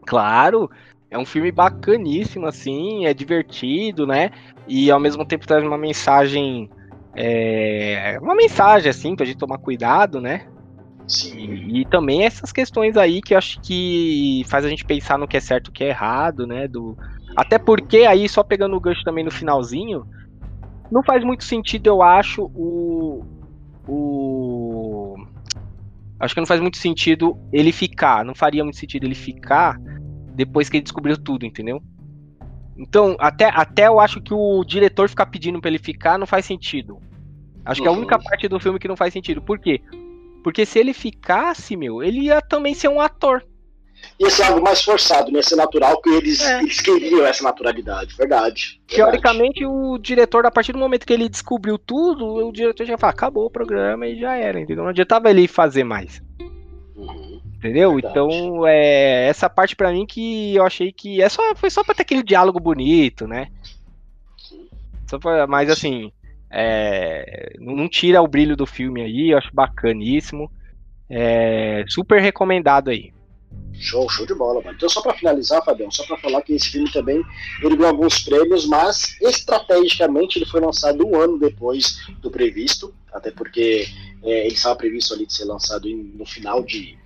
[0.06, 0.70] Claro,
[1.10, 4.30] é um filme bacaníssimo, assim, é divertido, né?
[4.66, 6.70] E ao mesmo tempo traz uma mensagem.
[7.14, 10.46] É, uma mensagem, assim, pra gente tomar cuidado, né?
[11.06, 11.76] Sim.
[11.76, 15.36] E, também essas questões aí que eu acho que faz a gente pensar no que
[15.36, 16.68] é certo e o que é errado, né?
[16.68, 16.96] Do...
[17.36, 20.06] Até porque aí, só pegando o gancho também no finalzinho,
[20.90, 23.24] não faz muito sentido, eu acho, o.
[23.88, 25.16] O.
[26.20, 28.24] Acho que não faz muito sentido ele ficar.
[28.24, 29.76] Não faria muito sentido ele ficar
[30.34, 31.82] depois que ele descobriu tudo, entendeu?
[32.76, 36.44] Então, até, até eu acho que o diretor ficar pedindo pra ele ficar não faz
[36.44, 36.98] sentido.
[37.64, 37.84] Acho uhum.
[37.84, 38.22] que é a única uhum.
[38.22, 39.40] parte do filme que não faz sentido.
[39.40, 39.80] Por quê?
[40.42, 43.44] Porque se ele ficasse, meu, ele ia também ser um ator.
[44.18, 45.38] Ia ser algo mais forçado, né?
[45.38, 46.60] ia ser natural, que eles, é.
[46.60, 48.80] eles queriam essa naturalidade, verdade, verdade.
[48.86, 53.12] Teoricamente, o diretor, a partir do momento que ele descobriu tudo, o diretor já fala,
[53.12, 54.84] acabou o programa e já era, entendeu?
[54.84, 56.20] Não adiantava ele fazer mais.
[56.96, 57.40] Uhum.
[57.56, 57.92] Entendeu?
[57.94, 58.12] Verdade.
[58.12, 61.94] Então, é, essa parte para mim que eu achei que é só, foi só pra
[61.94, 63.48] ter aquele diálogo bonito, né?
[65.06, 66.12] Só pra, mas assim,
[66.52, 70.50] é, não tira o brilho do filme aí, eu acho bacaníssimo.
[71.08, 73.12] É, super recomendado aí.
[73.74, 74.76] Show, show de bola, mano.
[74.76, 77.22] Então, só para finalizar, Fabião, só para falar que esse filme também
[77.62, 82.94] ele ganhou alguns prêmios, mas estrategicamente ele foi lançado um ano depois do previsto.
[83.12, 83.86] até porque
[84.22, 86.96] é, ele estava previsto ali de ser lançado em, no final de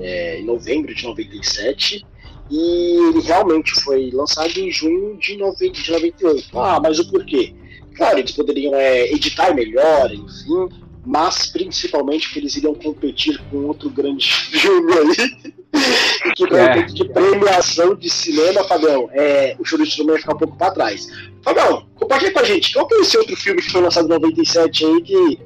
[0.00, 2.04] é, novembro de 97
[2.50, 6.58] e ele realmente foi lançado em junho de, 90, de 98.
[6.58, 7.54] Ah, mas o porquê?
[7.96, 10.68] Claro, eles poderiam é, editar melhor, enfim,
[11.04, 15.54] mas principalmente que eles iriam competir com outro grande filme aí,
[16.34, 16.82] que é.
[16.82, 20.72] de premiação de cinema, Fabião, é, o Show de Truman ia ficar um pouco para
[20.72, 21.08] trás.
[21.42, 24.10] Fabião, compartilha com a gente, qual que é esse outro filme que foi lançado em
[24.10, 25.38] 97 aí que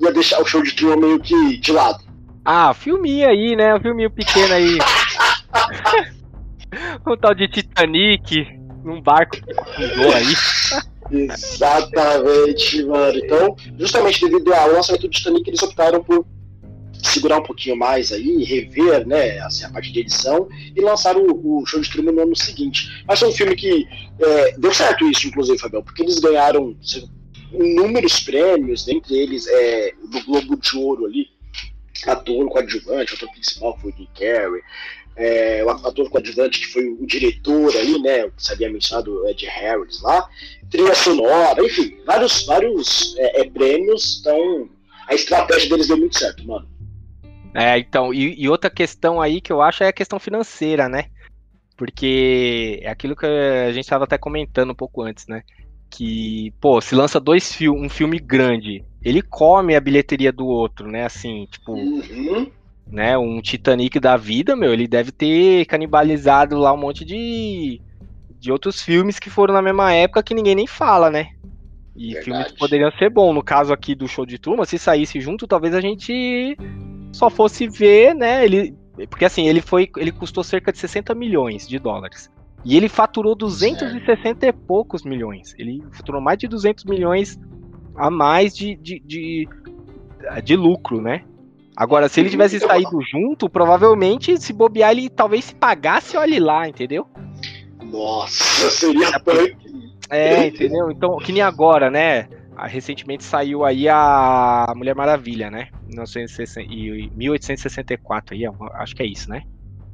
[0.00, 2.04] ia deixar o Show de Truman meio que de lado?
[2.44, 3.74] Ah, filminho aí, né?
[3.74, 4.78] Um filminho pequeno aí.
[7.06, 8.46] um tal de Titanic,
[8.84, 10.34] num barco que afundou aí.
[11.10, 13.18] Exatamente, mano.
[13.18, 16.26] Então, justamente devido ao lançamento do Titanic, eles optaram por
[17.02, 21.60] segurar um pouquinho mais aí, rever, né, assim, a parte de edição e lançar o,
[21.60, 23.04] o Show de Truman no ano seguinte.
[23.06, 23.86] Mas foi um filme que
[24.18, 26.76] é, deu certo isso, inclusive, Fabião, porque eles ganharam
[27.52, 31.28] inúmeros prêmios, dentre eles é, do Globo de Ouro ali,
[32.06, 34.08] ator coadjuvante, ator principal foi o Jim
[35.16, 40.02] é, o ator coadjuvante que foi o diretor aí, né, que sabia mencionado Ed Harris
[40.02, 40.28] lá,
[40.70, 44.68] trilha sonora, enfim, vários, vários é, é, prêmios, então
[45.08, 46.68] a estratégia deles deu muito certo, mano.
[47.54, 51.06] É, então, e, e, outra questão aí que eu acho é a questão financeira, né?
[51.76, 55.42] Porque é aquilo que a gente estava até comentando um pouco antes, né?
[55.90, 60.86] Que, pô, se lança dois filmes, um filme grande, ele come a bilheteria do outro,
[60.86, 61.06] né?
[61.06, 62.50] Assim, tipo, uhum
[62.86, 67.80] né, um Titanic da vida, meu, ele deve ter canibalizado lá um monte de,
[68.46, 71.30] de outros filmes que foram na mesma época que ninguém nem fala, né?
[71.96, 72.24] E Verdade.
[72.24, 73.34] filmes que poderiam ser bons.
[73.34, 76.56] No caso aqui do show de turma, se saísse junto, talvez a gente
[77.12, 78.44] só fosse ver, né?
[78.44, 78.72] Ele,
[79.10, 82.30] porque assim, ele foi, ele custou cerca de 60 milhões de dólares.
[82.64, 85.52] E ele faturou 260 e poucos milhões.
[85.58, 87.40] Ele faturou mais de 200 milhões
[87.96, 89.48] a mais de, de, de,
[90.44, 91.24] de lucro, né?
[91.76, 96.68] Agora, se ele tivesse saído junto, provavelmente, se bobear, ele talvez se pagasse, olhe lá,
[96.68, 97.08] entendeu?
[97.90, 99.56] Nossa, seria é punk.
[100.08, 100.90] É, entendeu?
[100.90, 102.28] Então, que nem agora, né?
[102.56, 105.68] Recentemente saiu aí a Mulher Maravilha, né?
[105.86, 109.42] 1864, aí, acho que é isso, né?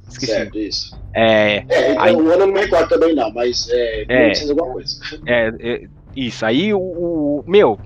[0.09, 0.33] Esqueci.
[0.33, 1.01] Certo, isso.
[1.15, 5.01] É, é aí, o ano não me recordo também não, mas é, é alguma coisa.
[5.27, 7.81] É, é, isso, aí o, o meu,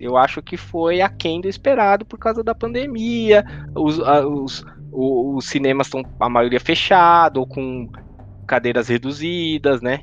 [0.00, 3.44] eu acho que foi aquém do esperado por causa da pandemia.
[3.74, 7.88] Os, os, os, os cinemas estão, a maioria, fechado ou com
[8.46, 10.00] cadeiras reduzidas, né?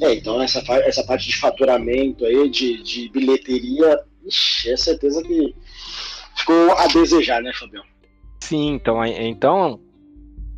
[0.00, 5.54] É, então essa, essa parte de faturamento aí, de, de bilheteria, ixi, é certeza que
[6.36, 7.84] ficou a desejar, né, Fabião?
[8.40, 9.80] Sim, então, então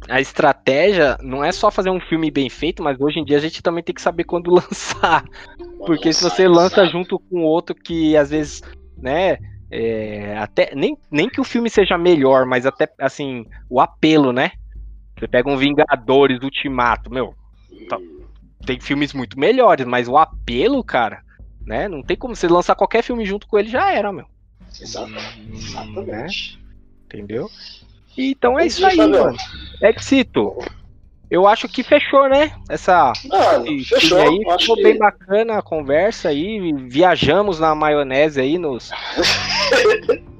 [0.09, 3.41] a estratégia não é só fazer um filme bem feito, mas hoje em dia a
[3.41, 5.25] gente também tem que saber quando lançar.
[5.87, 8.63] Porque se você lança junto com outro que às vezes,
[8.97, 9.39] né,
[9.71, 14.53] é, até nem, nem que o filme seja melhor, mas até assim, o apelo, né?
[15.25, 17.35] Você pega um Vingadores Ultimato, meu,
[17.89, 17.99] tá,
[18.67, 21.23] tem filmes muito melhores, mas o apelo, cara,
[21.65, 21.89] né?
[21.89, 24.27] Não tem como você lançar qualquer filme junto com ele já era, meu.
[24.79, 26.05] Exatamente.
[26.07, 26.27] Né?
[27.07, 27.49] Entendeu?
[28.19, 29.35] Então é isso aí, mano.
[29.81, 30.59] Exito.
[31.31, 32.53] Eu acho que fechou, né?
[32.69, 33.15] Essa.
[33.25, 34.21] Mano, fechou.
[34.21, 34.83] Aí, ficou que...
[34.83, 36.71] bem bacana a conversa aí.
[36.87, 38.91] Viajamos na maionese aí nos.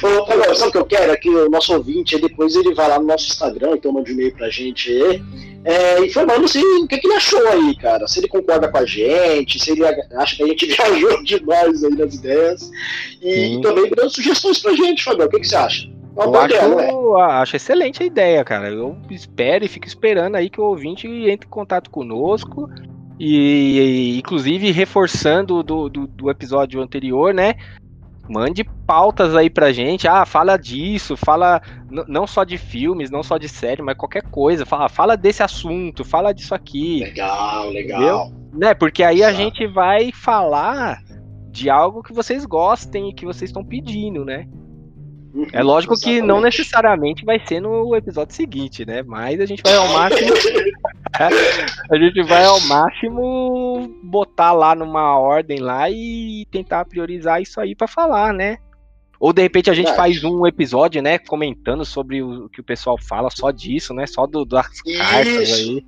[0.00, 1.12] Paulo, sabe o que eu quero?
[1.12, 4.12] É que o nosso ouvinte, depois ele vai lá no nosso Instagram, então manda um
[4.12, 5.22] e-mail pra gente aí,
[5.64, 8.06] é, informando assim, o que, que, ele achou aí, cara.
[8.08, 11.94] Se ele concorda com a gente, se ele acha que a gente viajou demais aí
[11.94, 12.70] nas ideias.
[13.20, 15.26] E, e também dando sugestões pra gente, Fabio.
[15.26, 16.00] O que, que você acha?
[16.16, 18.68] Eu acho, acho excelente a ideia, cara.
[18.70, 22.68] Eu espero e fico esperando aí que o ouvinte entre em contato conosco.
[23.18, 23.78] E,
[24.14, 27.54] e inclusive, reforçando do, do, do, episódio anterior, né?
[28.30, 30.06] Mande pautas aí pra gente.
[30.06, 31.60] Ah, fala disso, fala
[32.06, 34.64] não só de filmes, não só de série, mas qualquer coisa.
[34.64, 37.00] Fala, fala desse assunto, fala disso aqui.
[37.00, 38.00] Legal, legal.
[38.00, 38.40] Entendeu?
[38.52, 38.72] Né?
[38.72, 41.02] Porque aí a gente vai falar
[41.50, 44.46] de algo que vocês gostem e que vocês estão pedindo, né?
[45.52, 49.02] É lógico que não necessariamente vai ser no episódio seguinte, né?
[49.02, 50.30] Mas a gente vai ao máximo.
[51.90, 57.74] a gente vai ao máximo botar lá numa ordem lá e tentar priorizar isso aí
[57.74, 58.58] para falar, né?
[59.20, 62.96] Ou de repente a gente faz um episódio, né, comentando sobre o que o pessoal
[62.98, 64.06] fala só disso, né?
[64.06, 65.84] Só do, das cartas aí.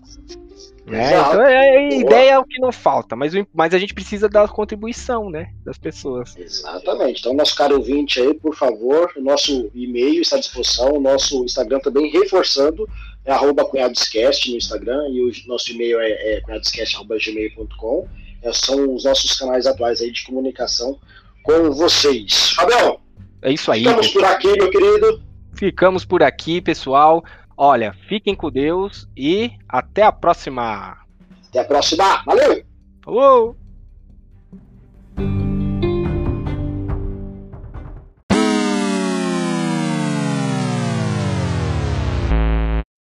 [0.87, 1.13] Né?
[1.13, 4.49] Então é, a ideia é o que não falta, mas, mas a gente precisa da
[4.49, 6.37] contribuição né, das pessoas.
[6.37, 7.21] Exatamente.
[7.21, 11.79] Então, nosso caro ouvinte aí, por favor, nosso e-mail está à disposição, o nosso Instagram
[11.79, 12.89] também reforçando,
[13.25, 18.09] é arroba cunhadoscast no Instagram e o nosso e-mail é, é cunhadoscast.gmail.com.
[18.43, 20.99] É, são os nossos canais atuais aí de comunicação
[21.45, 22.51] com vocês.
[22.51, 22.99] Fabião,
[23.41, 23.85] é isso aí.
[23.85, 24.25] Ficamos pessoal.
[24.25, 25.23] por aqui, meu querido.
[25.55, 27.25] Ficamos por aqui, pessoal.
[27.65, 30.99] Olha, fiquem com Deus e até a próxima.
[31.49, 32.21] Até a próxima.
[32.25, 32.65] Valeu!
[33.05, 33.57] Falou!